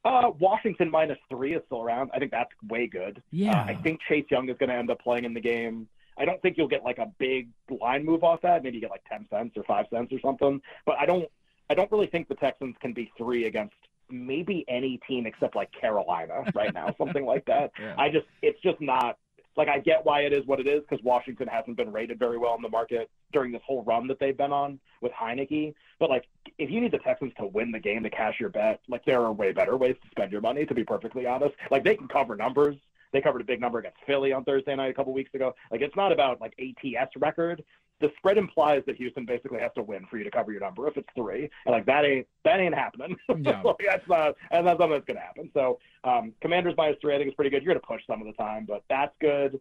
Uh, 0.03 0.31
Washington 0.39 0.89
minus 0.89 1.17
three 1.29 1.53
is 1.53 1.61
still 1.67 1.81
around. 1.83 2.09
I 2.13 2.19
think 2.19 2.31
that's 2.31 2.49
way 2.67 2.87
good. 2.87 3.21
Yeah. 3.31 3.59
Uh, 3.61 3.65
I 3.65 3.75
think 3.75 3.99
Chase 4.07 4.25
Young 4.31 4.49
is 4.49 4.57
going 4.57 4.69
to 4.69 4.75
end 4.75 4.89
up 4.89 4.99
playing 5.01 5.25
in 5.25 5.33
the 5.33 5.39
game. 5.41 5.87
I 6.17 6.25
don't 6.25 6.41
think 6.41 6.57
you'll 6.57 6.67
get 6.67 6.83
like 6.83 6.97
a 6.97 7.11
big 7.17 7.49
line 7.69 8.05
move 8.05 8.23
off 8.23 8.41
that. 8.41 8.63
Maybe 8.63 8.75
you 8.77 8.81
get 8.81 8.91
like 8.91 9.03
ten 9.09 9.25
cents 9.29 9.55
or 9.57 9.63
five 9.63 9.85
cents 9.89 10.11
or 10.13 10.19
something. 10.19 10.61
But 10.85 10.95
I 10.99 11.05
don't. 11.05 11.25
I 11.69 11.73
don't 11.73 11.89
really 11.91 12.07
think 12.07 12.27
the 12.27 12.35
Texans 12.35 12.75
can 12.81 12.91
be 12.93 13.09
three 13.17 13.45
against 13.45 13.75
maybe 14.09 14.65
any 14.67 14.99
team 15.07 15.25
except 15.25 15.55
like 15.55 15.71
Carolina 15.71 16.43
right 16.53 16.73
now, 16.73 16.93
something 16.97 17.25
like 17.25 17.45
that. 17.45 17.71
Yeah. 17.79 17.95
I 17.97 18.09
just. 18.09 18.25
It's 18.41 18.59
just 18.61 18.81
not. 18.81 19.17
Like 19.57 19.67
I 19.67 19.79
get 19.79 20.05
why 20.05 20.21
it 20.21 20.31
is 20.31 20.45
what 20.45 20.59
it 20.61 20.67
is 20.67 20.81
because 20.81 21.03
Washington 21.03 21.47
hasn't 21.47 21.75
been 21.75 21.91
rated 21.91 22.17
very 22.19 22.37
well 22.37 22.55
in 22.55 22.61
the 22.61 22.69
market 22.69 23.09
during 23.33 23.51
this 23.51 23.61
whole 23.65 23.83
run 23.83 24.07
that 24.07 24.17
they've 24.19 24.37
been 24.37 24.53
on 24.53 24.79
with 25.01 25.11
Heinicke. 25.11 25.73
But 25.99 26.09
like, 26.09 26.25
if 26.57 26.69
you 26.71 26.79
need 26.79 26.91
the 26.93 26.99
Texans 26.99 27.33
to 27.37 27.45
win 27.47 27.71
the 27.71 27.79
game 27.79 28.03
to 28.03 28.09
cash 28.09 28.39
your 28.39 28.49
bet, 28.49 28.79
like 28.87 29.03
there 29.03 29.21
are 29.21 29.31
way 29.33 29.51
better 29.51 29.75
ways 29.75 29.95
to 30.03 30.09
spend 30.09 30.31
your 30.31 30.39
money. 30.41 30.65
To 30.65 30.73
be 30.73 30.83
perfectly 30.85 31.25
honest, 31.25 31.55
like 31.69 31.83
they 31.83 31.95
can 31.95 32.07
cover 32.07 32.35
numbers. 32.35 32.77
They 33.11 33.21
covered 33.21 33.41
a 33.41 33.45
big 33.45 33.59
number 33.59 33.79
against 33.79 33.97
Philly 34.05 34.31
on 34.33 34.43
Thursday 34.43 34.75
night 34.75 34.89
a 34.89 34.93
couple 34.93 35.13
weeks 35.13 35.33
ago. 35.33 35.53
Like 35.71 35.81
it's 35.81 35.95
not 35.95 36.11
about 36.11 36.39
like 36.41 36.53
ATS 36.59 37.11
record. 37.17 37.63
The 37.99 38.11
spread 38.17 38.37
implies 38.39 38.81
that 38.87 38.95
Houston 38.95 39.25
basically 39.25 39.59
has 39.59 39.69
to 39.75 39.83
win 39.83 40.07
for 40.09 40.17
you 40.17 40.23
to 40.23 40.31
cover 40.31 40.51
your 40.51 40.61
number 40.61 40.87
if 40.87 40.97
it's 40.97 41.07
three, 41.15 41.49
and 41.65 41.73
like 41.73 41.85
that 41.85 42.03
ain't 42.03 42.27
that 42.45 42.59
ain't 42.59 42.73
happening. 42.75 43.15
Yeah. 43.37 43.61
like, 43.63 43.75
that's 43.85 44.07
not 44.07 44.35
and 44.49 44.65
that's 44.65 44.79
something 44.79 44.91
that's 44.91 45.05
gonna 45.05 45.19
happen. 45.19 45.51
So 45.53 45.79
um, 46.03 46.33
Commanders 46.41 46.73
minus 46.77 46.97
three, 47.01 47.13
I 47.13 47.17
think 47.17 47.29
is 47.29 47.35
pretty 47.35 47.51
good. 47.51 47.63
You're 47.63 47.73
gonna 47.73 47.85
push 47.85 48.01
some 48.07 48.21
of 48.21 48.27
the 48.27 48.33
time, 48.33 48.65
but 48.67 48.83
that's 48.89 49.13
good. 49.19 49.59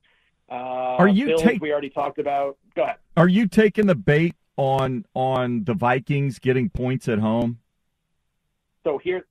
Uh, 0.51 0.97
Are 0.99 1.09
you 1.09 1.27
Bills, 1.27 1.43
take- 1.43 1.61
we 1.61 1.71
already 1.71 1.91
talked 1.91 2.19
about. 2.19 2.57
Go 2.75 2.83
ahead. 2.83 2.97
Are 3.17 3.29
you 3.29 3.47
taking 3.47 3.87
the 3.87 3.95
bait 3.95 4.35
on 4.57 5.05
on 5.15 5.65
the 5.65 5.75
Vikings 5.75 6.39
getting 6.39 6.71
points 6.71 7.09
at 7.09 7.19
home? 7.19 7.59
So 8.85 8.99
here, 8.99 9.27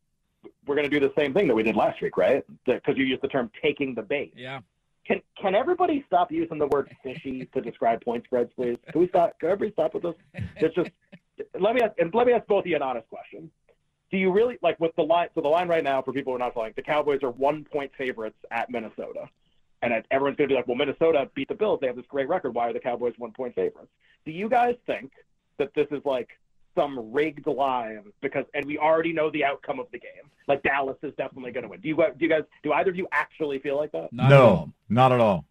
we're 0.66 0.76
going 0.76 0.90
to 0.90 1.00
do 1.00 1.06
the 1.06 1.14
same 1.18 1.34
thing 1.34 1.48
that 1.48 1.56
we 1.56 1.64
did 1.64 1.76
last 1.76 2.02
week, 2.02 2.18
right? 2.18 2.44
Because 2.66 2.98
you 2.98 3.06
used 3.06 3.22
the 3.22 3.28
term 3.28 3.52
"taking 3.62 3.96
the 3.96 4.02
bait." 4.02 4.34
Yeah. 4.36 4.62
Can 5.06 5.22
Can 5.42 5.56
everybody 5.56 6.04
stop 6.08 6.32
using 6.32 6.60
the 6.60 6.68
word 6.68 6.96
"fishy" 7.04 7.46
to 7.54 7.62
describe 7.62 8.02
point 8.02 8.24
spreads, 8.26 8.52
please? 8.56 8.78
Can 8.92 9.02
we 9.02 9.08
stop? 9.08 9.40
Can 9.40 9.50
everybody 9.50 9.74
stop 9.74 9.94
with 9.94 10.04
this? 10.04 10.16
It's 10.58 10.76
just 10.76 10.92
let 11.60 11.76
me 11.76 11.82
ask, 11.82 11.94
and 11.98 12.14
let 12.14 12.28
me 12.28 12.34
ask 12.34 12.46
both 12.48 12.64
of 12.64 12.68
you 12.68 12.76
an 12.76 12.82
honest 12.82 13.08
question. 13.10 13.50
Do 14.12 14.18
you 14.18 14.32
really 14.32 14.58
like 14.62 14.80
with 14.80 14.96
the 14.96 15.04
line? 15.04 15.30
So 15.36 15.42
the 15.42 15.48
line 15.48 15.68
right 15.68 15.84
now, 15.84 16.02
for 16.02 16.14
people 16.14 16.34
who 16.34 16.36
are 16.38 16.40
not 16.40 16.54
following, 16.54 16.74
the 16.76 16.82
Cowboys 16.82 17.22
are 17.24 17.32
one 17.32 17.64
point 17.64 17.92
favorites 17.98 18.38
at 18.52 18.70
Minnesota, 18.70 19.28
and 19.82 19.94
everyone's 20.12 20.38
going 20.38 20.50
to 20.50 20.54
be 20.54 20.56
like, 20.56 20.68
"Well, 20.68 20.78
Minnesota 20.78 21.30
beat 21.36 21.48
the 21.48 21.56
Bills. 21.56 21.80
They 21.82 21.88
have 21.88 21.96
this 21.96 22.06
great 22.08 22.28
record. 22.28 22.54
Why 22.56 22.70
are 22.70 22.74
the 22.74 22.80
Cowboys 22.80 23.14
one 23.18 23.32
point 23.32 23.56
favorites?" 23.56 23.92
Do 24.26 24.32
you 24.32 24.50
guys 24.50 24.76
think 24.86 25.12
that 25.58 25.74
this 25.76 25.88
is 25.92 26.02
like 26.06 26.30
some 26.76 27.12
rigged 27.12 27.48
line 27.48 28.04
because, 28.22 28.46
and 28.54 28.66
we 28.66 28.78
already 28.78 29.14
know 29.14 29.30
the 29.32 29.44
outcome 29.44 29.80
of 29.80 29.88
the 29.92 30.00
game. 30.00 30.30
Like 30.48 30.64
Dallas 30.64 30.98
is 31.04 31.14
definitely 31.18 31.52
going 31.52 31.64
to 31.64 31.70
win. 31.70 31.82
Do 31.82 31.88
you 31.88 31.96
do 31.96 32.14
you 32.20 32.30
guys 32.30 32.44
do 32.64 32.74
either 32.74 32.92
of 32.92 32.96
you 32.96 33.08
actually 33.12 33.60
feel 33.60 33.78
like 33.78 33.92
that? 33.92 34.12
Not 34.12 34.30
no, 34.30 34.64
at 34.64 34.94
not 34.94 35.12
at 35.12 35.20
all. 35.20 35.46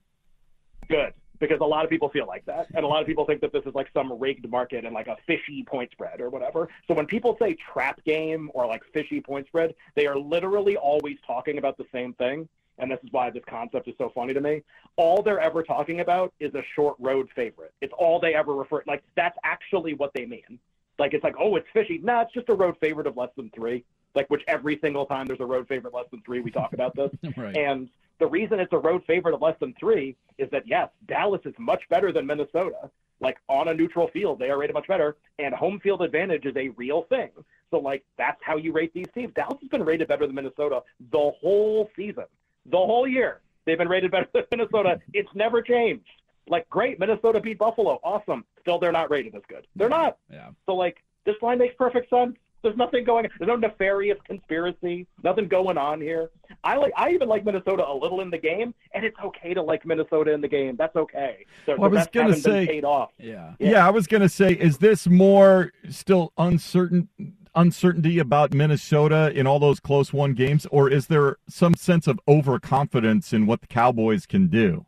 Good 0.88 1.12
because 1.40 1.58
a 1.60 1.64
lot 1.64 1.84
of 1.84 1.90
people 1.90 2.08
feel 2.08 2.26
like 2.26 2.44
that, 2.46 2.66
and 2.74 2.84
a 2.84 2.88
lot 2.88 3.00
of 3.00 3.06
people 3.06 3.24
think 3.24 3.40
that 3.40 3.52
this 3.52 3.64
is 3.64 3.74
like 3.74 3.88
some 3.94 4.12
rigged 4.18 4.48
market 4.48 4.84
and 4.84 4.94
like 4.94 5.06
a 5.06 5.16
fishy 5.26 5.64
point 5.64 5.90
spread 5.92 6.20
or 6.20 6.30
whatever. 6.30 6.68
So 6.86 6.94
when 6.94 7.06
people 7.06 7.36
say 7.40 7.56
trap 7.72 8.02
game 8.04 8.50
or 8.54 8.66
like 8.66 8.82
fishy 8.92 9.20
point 9.20 9.46
spread, 9.46 9.74
they 9.94 10.06
are 10.06 10.18
literally 10.18 10.76
always 10.76 11.16
talking 11.26 11.58
about 11.58 11.76
the 11.76 11.86
same 11.92 12.12
thing. 12.14 12.48
And 12.80 12.90
this 12.90 13.00
is 13.02 13.10
why 13.10 13.30
this 13.30 13.42
concept 13.48 13.88
is 13.88 13.94
so 13.98 14.12
funny 14.14 14.32
to 14.34 14.40
me. 14.40 14.62
All 14.96 15.20
they're 15.20 15.40
ever 15.40 15.64
talking 15.64 15.98
about 15.98 16.32
is 16.38 16.54
a 16.54 16.62
short 16.76 16.94
road 17.00 17.28
favorite. 17.34 17.72
It's 17.80 17.92
all 17.98 18.20
they 18.20 18.34
ever 18.34 18.54
refer. 18.54 18.84
Like 18.86 19.02
that's 19.16 19.36
actually 19.42 19.94
what 19.94 20.12
they 20.14 20.26
mean. 20.26 20.60
Like 20.98 21.14
it's 21.14 21.24
like, 21.24 21.36
oh, 21.38 21.56
it's 21.56 21.68
fishy. 21.72 21.98
No, 22.02 22.14
nah, 22.14 22.22
it's 22.22 22.32
just 22.32 22.48
a 22.48 22.54
road 22.54 22.76
favorite 22.80 23.06
of 23.06 23.16
less 23.16 23.30
than 23.36 23.50
three. 23.54 23.84
Like 24.14 24.28
which 24.30 24.42
every 24.48 24.78
single 24.82 25.06
time 25.06 25.26
there's 25.26 25.40
a 25.40 25.46
road 25.46 25.68
favorite 25.68 25.94
less 25.94 26.06
than 26.10 26.22
three, 26.22 26.40
we 26.40 26.50
talk 26.50 26.72
about 26.72 26.96
this. 26.96 27.10
right. 27.36 27.56
And 27.56 27.88
the 28.18 28.26
reason 28.26 28.58
it's 28.58 28.72
a 28.72 28.78
road 28.78 29.02
favorite 29.06 29.34
of 29.34 29.42
less 29.42 29.56
than 29.60 29.74
three 29.78 30.16
is 30.38 30.50
that 30.50 30.66
yes, 30.66 30.88
Dallas 31.06 31.40
is 31.44 31.54
much 31.58 31.82
better 31.88 32.12
than 32.12 32.26
Minnesota. 32.26 32.90
Like 33.20 33.38
on 33.48 33.68
a 33.68 33.74
neutral 33.74 34.08
field, 34.08 34.38
they 34.38 34.48
are 34.50 34.58
rated 34.58 34.74
much 34.74 34.86
better, 34.86 35.16
and 35.38 35.52
home 35.54 35.80
field 35.80 36.02
advantage 36.02 36.46
is 36.46 36.56
a 36.56 36.68
real 36.70 37.02
thing. 37.02 37.30
So 37.70 37.78
like 37.78 38.04
that's 38.16 38.40
how 38.42 38.56
you 38.56 38.72
rate 38.72 38.92
these 38.94 39.08
teams. 39.14 39.32
Dallas 39.34 39.58
has 39.60 39.68
been 39.68 39.84
rated 39.84 40.08
better 40.08 40.26
than 40.26 40.34
Minnesota 40.34 40.82
the 41.10 41.32
whole 41.40 41.90
season, 41.94 42.24
the 42.66 42.76
whole 42.76 43.06
year. 43.06 43.40
They've 43.66 43.78
been 43.78 43.88
rated 43.88 44.10
better 44.10 44.28
than 44.32 44.44
Minnesota. 44.50 45.00
It's 45.12 45.28
never 45.34 45.62
changed. 45.62 46.08
Like 46.48 46.68
great, 46.68 46.98
Minnesota 46.98 47.40
beat 47.40 47.58
Buffalo, 47.58 48.00
awesome. 48.02 48.44
Still, 48.60 48.78
they're 48.78 48.92
not 48.92 49.10
rated 49.10 49.34
as 49.34 49.42
good. 49.48 49.66
They're 49.76 49.88
not. 49.88 50.18
Yeah. 50.30 50.50
So 50.66 50.74
like 50.74 51.02
this 51.24 51.36
line 51.42 51.58
makes 51.58 51.74
perfect 51.76 52.10
sense. 52.10 52.36
There's 52.62 52.76
nothing 52.76 53.04
going. 53.04 53.28
There's 53.38 53.48
no 53.48 53.54
nefarious 53.56 54.18
conspiracy. 54.24 55.06
Nothing 55.22 55.46
going 55.46 55.78
on 55.78 56.00
here. 56.00 56.30
I 56.64 56.76
like. 56.76 56.92
I 56.96 57.10
even 57.10 57.28
like 57.28 57.44
Minnesota 57.44 57.86
a 57.86 57.94
little 57.94 58.20
in 58.20 58.30
the 58.30 58.38
game, 58.38 58.74
and 58.92 59.04
it's 59.04 59.16
okay 59.24 59.54
to 59.54 59.62
like 59.62 59.86
Minnesota 59.86 60.32
in 60.32 60.40
the 60.40 60.48
game. 60.48 60.74
That's 60.76 60.96
okay. 60.96 61.46
The, 61.66 61.76
well, 61.76 61.84
I 61.84 61.98
was 61.98 62.08
going 62.08 62.32
to 62.32 62.40
say. 62.40 62.66
Paid 62.66 62.84
off. 62.84 63.10
Yeah. 63.18 63.54
Yeah. 63.60 63.70
yeah, 63.70 63.86
I 63.86 63.90
was 63.90 64.08
going 64.08 64.22
to 64.22 64.28
say, 64.28 64.52
is 64.52 64.78
this 64.78 65.06
more 65.06 65.72
still 65.88 66.32
uncertain? 66.36 67.08
Uncertainty 67.54 68.20
about 68.20 68.54
Minnesota 68.54 69.32
in 69.34 69.46
all 69.46 69.58
those 69.58 69.80
close 69.80 70.12
one 70.12 70.34
games, 70.34 70.64
or 70.70 70.88
is 70.88 71.08
there 71.08 71.38
some 71.48 71.74
sense 71.74 72.06
of 72.06 72.20
overconfidence 72.28 73.32
in 73.32 73.46
what 73.46 73.62
the 73.62 73.66
Cowboys 73.66 74.26
can 74.26 74.46
do? 74.46 74.86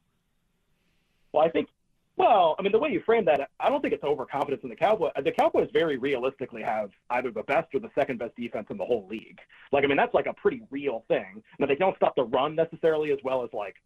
Well, 1.33 1.45
I 1.45 1.49
think 1.51 1.69
well, 2.17 2.55
I 2.59 2.63
mean, 2.63 2.73
the 2.73 2.79
way 2.79 2.91
you 2.91 3.01
frame 3.07 3.25
that, 3.27 3.49
I 3.61 3.71
don't 3.71 3.81
think 3.81 3.95
it's 3.95 4.05
overconfidence 4.05 4.63
in 4.63 4.69
the 4.69 4.77
Cowboys. 4.77 5.13
The 5.25 5.33
Cowboys 5.33 5.71
very 5.73 5.97
realistically 5.97 6.61
have 6.63 6.91
either 7.09 7.31
the 7.31 7.45
best 7.45 7.75
or 7.75 7.81
the 7.81 7.89
second 7.95 8.19
best 8.19 8.37
defense 8.37 8.67
in 8.69 8.77
the 8.77 8.85
whole 8.85 9.07
league. 9.09 9.39
Like, 9.73 9.85
I 9.85 9.87
mean, 9.87 9.97
that's 9.97 10.13
like 10.13 10.27
a 10.27 10.35
pretty 10.35 10.61
real 10.71 11.03
thing. 11.09 11.43
Now, 11.59 11.65
they 11.67 11.77
don't 11.77 11.97
stop 11.97 12.17
the 12.17 12.25
run 12.25 12.55
necessarily 12.55 13.11
as 13.11 13.19
well 13.25 13.43
as 13.43 13.49
like 13.55 13.77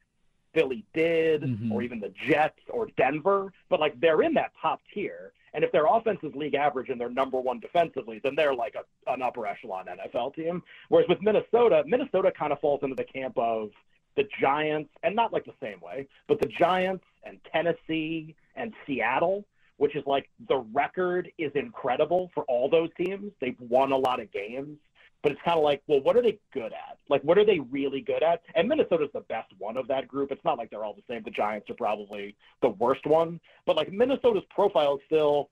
Philly 0.52 0.84
did, 0.94 1.42
Mhm. 1.42 1.70
or 1.70 1.82
even 1.82 2.00
the 2.00 2.12
Jets 2.26 2.58
or 2.70 2.88
Denver, 2.96 3.52
but 3.68 3.78
like 3.78 4.00
they're 4.00 4.22
in 4.22 4.34
that 4.34 4.50
top 4.60 4.80
tier. 4.92 5.32
And 5.52 5.62
if 5.62 5.70
their 5.70 5.86
offense 5.86 6.18
is 6.24 6.34
league 6.34 6.54
average 6.54 6.88
and 6.88 7.00
they're 7.00 7.10
number 7.10 7.38
one 7.40 7.60
defensively, 7.60 8.18
then 8.18 8.34
they're 8.34 8.54
like 8.54 8.74
a, 8.74 9.12
an 9.12 9.22
upper 9.22 9.46
echelon 9.46 9.86
NFL 9.86 10.34
team. 10.34 10.60
Whereas 10.88 11.08
with 11.08 11.22
Minnesota, 11.22 11.84
Minnesota 11.86 12.32
kind 12.32 12.52
of 12.52 12.58
falls 12.58 12.82
into 12.82 12.96
the 12.96 13.04
camp 13.04 13.38
of 13.38 13.70
the 14.16 14.24
Giants, 14.40 14.90
and 15.02 15.14
not 15.14 15.32
like 15.32 15.44
the 15.44 15.54
same 15.60 15.80
way, 15.80 16.08
but 16.28 16.40
the 16.40 16.46
Giants 16.46 17.04
and 17.24 17.38
Tennessee 17.52 18.34
and 18.56 18.72
Seattle, 18.86 19.44
which 19.76 19.96
is 19.96 20.04
like 20.06 20.28
the 20.48 20.58
record 20.72 21.30
is 21.38 21.52
incredible 21.54 22.30
for 22.34 22.44
all 22.44 22.68
those 22.68 22.90
teams. 22.96 23.32
They've 23.40 23.56
won 23.58 23.92
a 23.92 23.96
lot 23.96 24.20
of 24.20 24.32
games, 24.32 24.78
but 25.22 25.32
it's 25.32 25.40
kind 25.44 25.58
of 25.58 25.64
like, 25.64 25.82
well, 25.86 26.00
what 26.00 26.16
are 26.16 26.22
they 26.22 26.38
good 26.52 26.72
at? 26.72 26.98
Like, 27.08 27.22
what 27.22 27.38
are 27.38 27.44
they 27.44 27.58
really 27.58 28.00
good 28.00 28.22
at? 28.22 28.42
And 28.54 28.68
Minnesota's 28.68 29.10
the 29.12 29.20
best 29.20 29.52
one 29.58 29.76
of 29.76 29.88
that 29.88 30.06
group. 30.06 30.30
It's 30.30 30.44
not 30.44 30.58
like 30.58 30.70
they're 30.70 30.84
all 30.84 30.94
the 30.94 31.02
same. 31.08 31.22
The 31.22 31.30
Giants 31.30 31.68
are 31.70 31.74
probably 31.74 32.36
the 32.62 32.70
worst 32.70 33.06
one, 33.06 33.40
but 33.66 33.76
like 33.76 33.92
Minnesota's 33.92 34.44
profile 34.50 34.96
is 34.96 35.00
still 35.06 35.50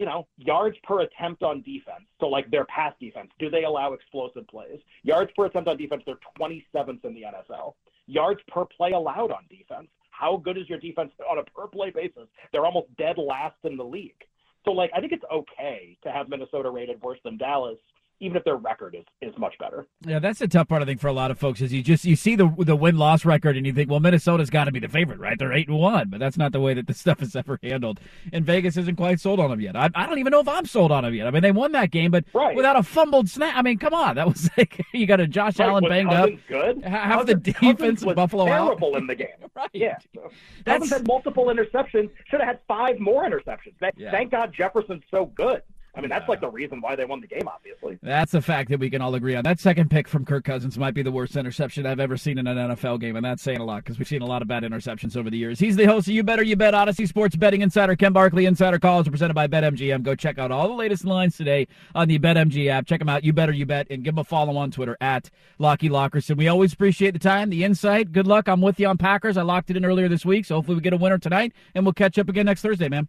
you 0.00 0.06
know, 0.06 0.26
yards 0.38 0.78
per 0.82 1.00
attempt 1.00 1.42
on 1.42 1.60
defense. 1.60 2.06
So 2.20 2.26
like 2.26 2.50
their 2.50 2.64
pass 2.64 2.94
defense, 2.98 3.30
do 3.38 3.50
they 3.50 3.64
allow 3.64 3.92
explosive 3.92 4.48
plays? 4.48 4.80
Yards 5.02 5.30
per 5.36 5.44
attempt 5.44 5.68
on 5.68 5.76
defense, 5.76 6.02
they're 6.06 6.18
27th 6.40 7.04
in 7.04 7.12
the 7.12 7.24
NFL. 7.24 7.74
Yards 8.06 8.40
per 8.48 8.64
play 8.64 8.92
allowed 8.92 9.30
on 9.30 9.44
defense. 9.50 9.88
How 10.20 10.36
good 10.36 10.58
is 10.58 10.68
your 10.68 10.78
defense 10.78 11.10
on 11.30 11.38
a 11.38 11.44
per 11.44 11.66
play 11.66 11.90
basis? 11.90 12.28
They're 12.52 12.66
almost 12.66 12.94
dead 12.98 13.16
last 13.16 13.56
in 13.64 13.78
the 13.78 13.84
league. 13.84 14.20
So 14.66 14.70
like 14.70 14.90
I 14.94 15.00
think 15.00 15.12
it's 15.12 15.24
okay 15.32 15.96
to 16.02 16.12
have 16.12 16.28
Minnesota 16.28 16.68
rated 16.68 17.00
worse 17.00 17.18
than 17.24 17.38
Dallas 17.38 17.78
even 18.20 18.36
if 18.36 18.44
their 18.44 18.56
record 18.56 18.94
is, 18.94 19.04
is 19.22 19.36
much 19.38 19.54
better. 19.58 19.86
Yeah, 20.06 20.18
that's 20.18 20.38
the 20.38 20.46
tough 20.48 20.68
part 20.68 20.82
I 20.82 20.84
think 20.84 21.00
for 21.00 21.08
a 21.08 21.12
lot 21.12 21.30
of 21.30 21.38
folks 21.38 21.60
is 21.62 21.72
you 21.72 21.82
just 21.82 22.04
you 22.04 22.16
see 22.16 22.36
the 22.36 22.54
the 22.58 22.76
win 22.76 22.98
loss 22.98 23.24
record 23.24 23.56
and 23.56 23.66
you 23.66 23.72
think, 23.72 23.90
well, 23.90 24.00
Minnesota's 24.00 24.50
got 24.50 24.64
to 24.64 24.72
be 24.72 24.78
the 24.78 24.88
favorite, 24.88 25.18
right? 25.18 25.38
They're 25.38 25.52
eight 25.52 25.68
and 25.68 25.78
one, 25.78 26.08
but 26.10 26.20
that's 26.20 26.36
not 26.36 26.52
the 26.52 26.60
way 26.60 26.74
that 26.74 26.86
this 26.86 26.98
stuff 27.00 27.22
is 27.22 27.34
ever 27.34 27.58
handled. 27.62 27.98
And 28.32 28.44
Vegas 28.44 28.76
isn't 28.76 28.96
quite 28.96 29.20
sold 29.20 29.40
on 29.40 29.50
them 29.50 29.60
yet. 29.60 29.74
I, 29.76 29.88
I 29.94 30.06
don't 30.06 30.18
even 30.18 30.30
know 30.30 30.40
if 30.40 30.48
I'm 30.48 30.66
sold 30.66 30.92
on 30.92 31.04
them 31.04 31.14
yet. 31.14 31.26
I 31.26 31.30
mean, 31.30 31.42
they 31.42 31.52
won 31.52 31.72
that 31.72 31.90
game, 31.90 32.10
but 32.10 32.24
right. 32.34 32.54
without 32.54 32.76
a 32.76 32.82
fumbled 32.82 33.28
snap. 33.28 33.54
I 33.56 33.62
mean, 33.62 33.78
come 33.78 33.94
on, 33.94 34.16
that 34.16 34.26
was 34.28 34.50
like 34.56 34.84
you 34.92 35.06
got 35.06 35.20
a 35.20 35.26
Josh 35.26 35.58
right. 35.58 35.68
Allen 35.68 35.84
banged 35.88 36.12
up. 36.12 36.30
Good. 36.48 36.82
Half 36.84 37.20
Cousins, 37.26 37.42
the 37.42 37.52
defense 37.52 38.04
was 38.04 38.14
Buffalo 38.16 38.44
terrible 38.46 38.94
out. 38.94 39.00
in 39.00 39.06
the 39.06 39.14
game. 39.16 39.28
right. 39.56 39.70
Yeah. 39.72 39.96
So, 40.14 40.30
That's- 40.64 40.80
Cousins 40.82 40.90
had 40.90 41.06
multiple 41.06 41.46
interceptions. 41.46 42.10
Should 42.28 42.40
have 42.40 42.48
had 42.48 42.58
five 42.68 42.98
more 42.98 43.24
interceptions. 43.24 43.74
Yeah. 43.96 44.10
thank 44.10 44.30
God 44.30 44.52
Jefferson's 44.52 45.02
so 45.10 45.26
good. 45.26 45.62
I 45.94 46.00
mean, 46.00 46.10
that's 46.10 46.28
like 46.28 46.40
the 46.40 46.48
reason 46.48 46.80
why 46.80 46.94
they 46.94 47.04
won 47.04 47.20
the 47.20 47.26
game, 47.26 47.48
obviously. 47.48 47.98
That's 48.02 48.34
a 48.34 48.40
fact 48.40 48.70
that 48.70 48.78
we 48.78 48.90
can 48.90 49.02
all 49.02 49.14
agree 49.14 49.34
on. 49.34 49.42
That 49.42 49.58
second 49.58 49.90
pick 49.90 50.06
from 50.06 50.24
Kirk 50.24 50.44
Cousins 50.44 50.78
might 50.78 50.94
be 50.94 51.02
the 51.02 51.10
worst 51.10 51.36
interception 51.36 51.84
I've 51.84 51.98
ever 51.98 52.16
seen 52.16 52.38
in 52.38 52.46
an 52.46 52.56
NFL 52.56 53.00
game, 53.00 53.16
and 53.16 53.24
that's 53.24 53.42
saying 53.42 53.58
a 53.58 53.64
lot 53.64 53.84
because 53.84 53.98
we've 53.98 54.06
seen 54.06 54.22
a 54.22 54.26
lot 54.26 54.40
of 54.40 54.48
bad 54.48 54.62
interceptions 54.62 55.16
over 55.16 55.30
the 55.30 55.36
years. 55.36 55.58
He's 55.58 55.76
the 55.76 55.86
host 55.86 56.06
of 56.06 56.14
You 56.14 56.22
Better 56.22 56.44
You 56.44 56.54
Bet 56.56 56.74
Audacy 56.74 57.08
Sports 57.08 57.34
Betting 57.34 57.62
Insider. 57.62 57.96
Ken 57.96 58.12
Barkley 58.12 58.46
Insider 58.46 58.78
Calls 58.78 59.08
are 59.08 59.10
presented 59.10 59.34
by 59.34 59.48
BetMGM. 59.48 60.02
Go 60.02 60.14
check 60.14 60.38
out 60.38 60.52
all 60.52 60.68
the 60.68 60.74
latest 60.74 61.04
lines 61.04 61.36
today 61.36 61.66
on 61.94 62.06
the 62.06 62.18
BetMGM 62.18 62.70
app. 62.70 62.86
Check 62.86 63.00
them 63.00 63.08
out. 63.08 63.24
You 63.24 63.32
Better 63.32 63.52
You 63.52 63.66
Bet, 63.66 63.88
and 63.90 64.04
give 64.04 64.14
them 64.14 64.20
a 64.20 64.24
follow 64.24 64.56
on 64.56 64.70
Twitter 64.70 64.96
at 65.00 65.28
Lockie 65.58 65.88
Lockerson. 65.88 66.36
We 66.36 66.48
always 66.48 66.72
appreciate 66.72 67.12
the 67.12 67.18
time, 67.18 67.50
the 67.50 67.64
insight. 67.64 68.12
Good 68.12 68.26
luck. 68.26 68.48
I'm 68.48 68.60
with 68.60 68.78
you 68.78 68.86
on 68.86 68.96
Packers. 68.96 69.36
I 69.36 69.42
locked 69.42 69.70
it 69.70 69.76
in 69.76 69.84
earlier 69.84 70.08
this 70.08 70.24
week, 70.24 70.44
so 70.44 70.54
hopefully 70.54 70.76
we 70.76 70.82
get 70.82 70.92
a 70.92 70.96
winner 70.96 71.18
tonight, 71.18 71.52
and 71.74 71.84
we'll 71.84 71.92
catch 71.92 72.18
up 72.18 72.28
again 72.28 72.46
next 72.46 72.62
Thursday, 72.62 72.88
man. 72.88 73.08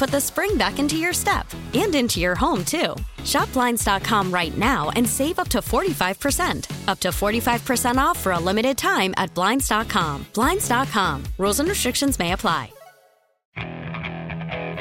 put 0.00 0.10
the 0.10 0.20
spring 0.20 0.56
back 0.56 0.78
into 0.78 0.96
your 0.96 1.12
step 1.12 1.46
and 1.74 1.94
into 1.94 2.20
your 2.20 2.34
home, 2.34 2.64
too. 2.64 2.96
Shop 3.22 3.52
Blinds.com 3.52 4.32
right 4.32 4.56
now 4.56 4.88
and 4.96 5.06
save 5.06 5.38
up 5.38 5.48
to 5.48 5.58
45%. 5.58 6.88
Up 6.88 6.98
to 7.00 7.08
45% 7.08 7.98
off 7.98 8.18
for 8.18 8.32
a 8.32 8.38
limited 8.38 8.78
time 8.78 9.12
at 9.18 9.32
Blinds.com. 9.34 10.24
Blinds.com. 10.32 11.24
Rules 11.36 11.60
and 11.60 11.68
restrictions 11.68 12.18
may 12.18 12.32
apply. 12.32 12.72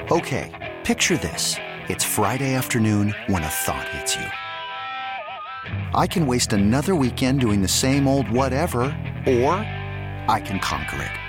Okay, 0.09 0.77
picture 0.85 1.17
this. 1.17 1.57
It's 1.89 2.05
Friday 2.05 2.55
afternoon 2.55 3.13
when 3.27 3.43
a 3.43 3.47
thought 3.47 3.89
hits 3.89 4.15
you. 4.15 4.25
I 5.93 6.07
can 6.07 6.25
waste 6.25 6.53
another 6.53 6.95
weekend 6.95 7.41
doing 7.41 7.61
the 7.61 7.67
same 7.67 8.07
old 8.07 8.29
whatever, 8.31 8.81
or 9.27 9.53
I 10.33 10.41
can 10.43 10.59
conquer 10.59 11.03
it. 11.03 11.28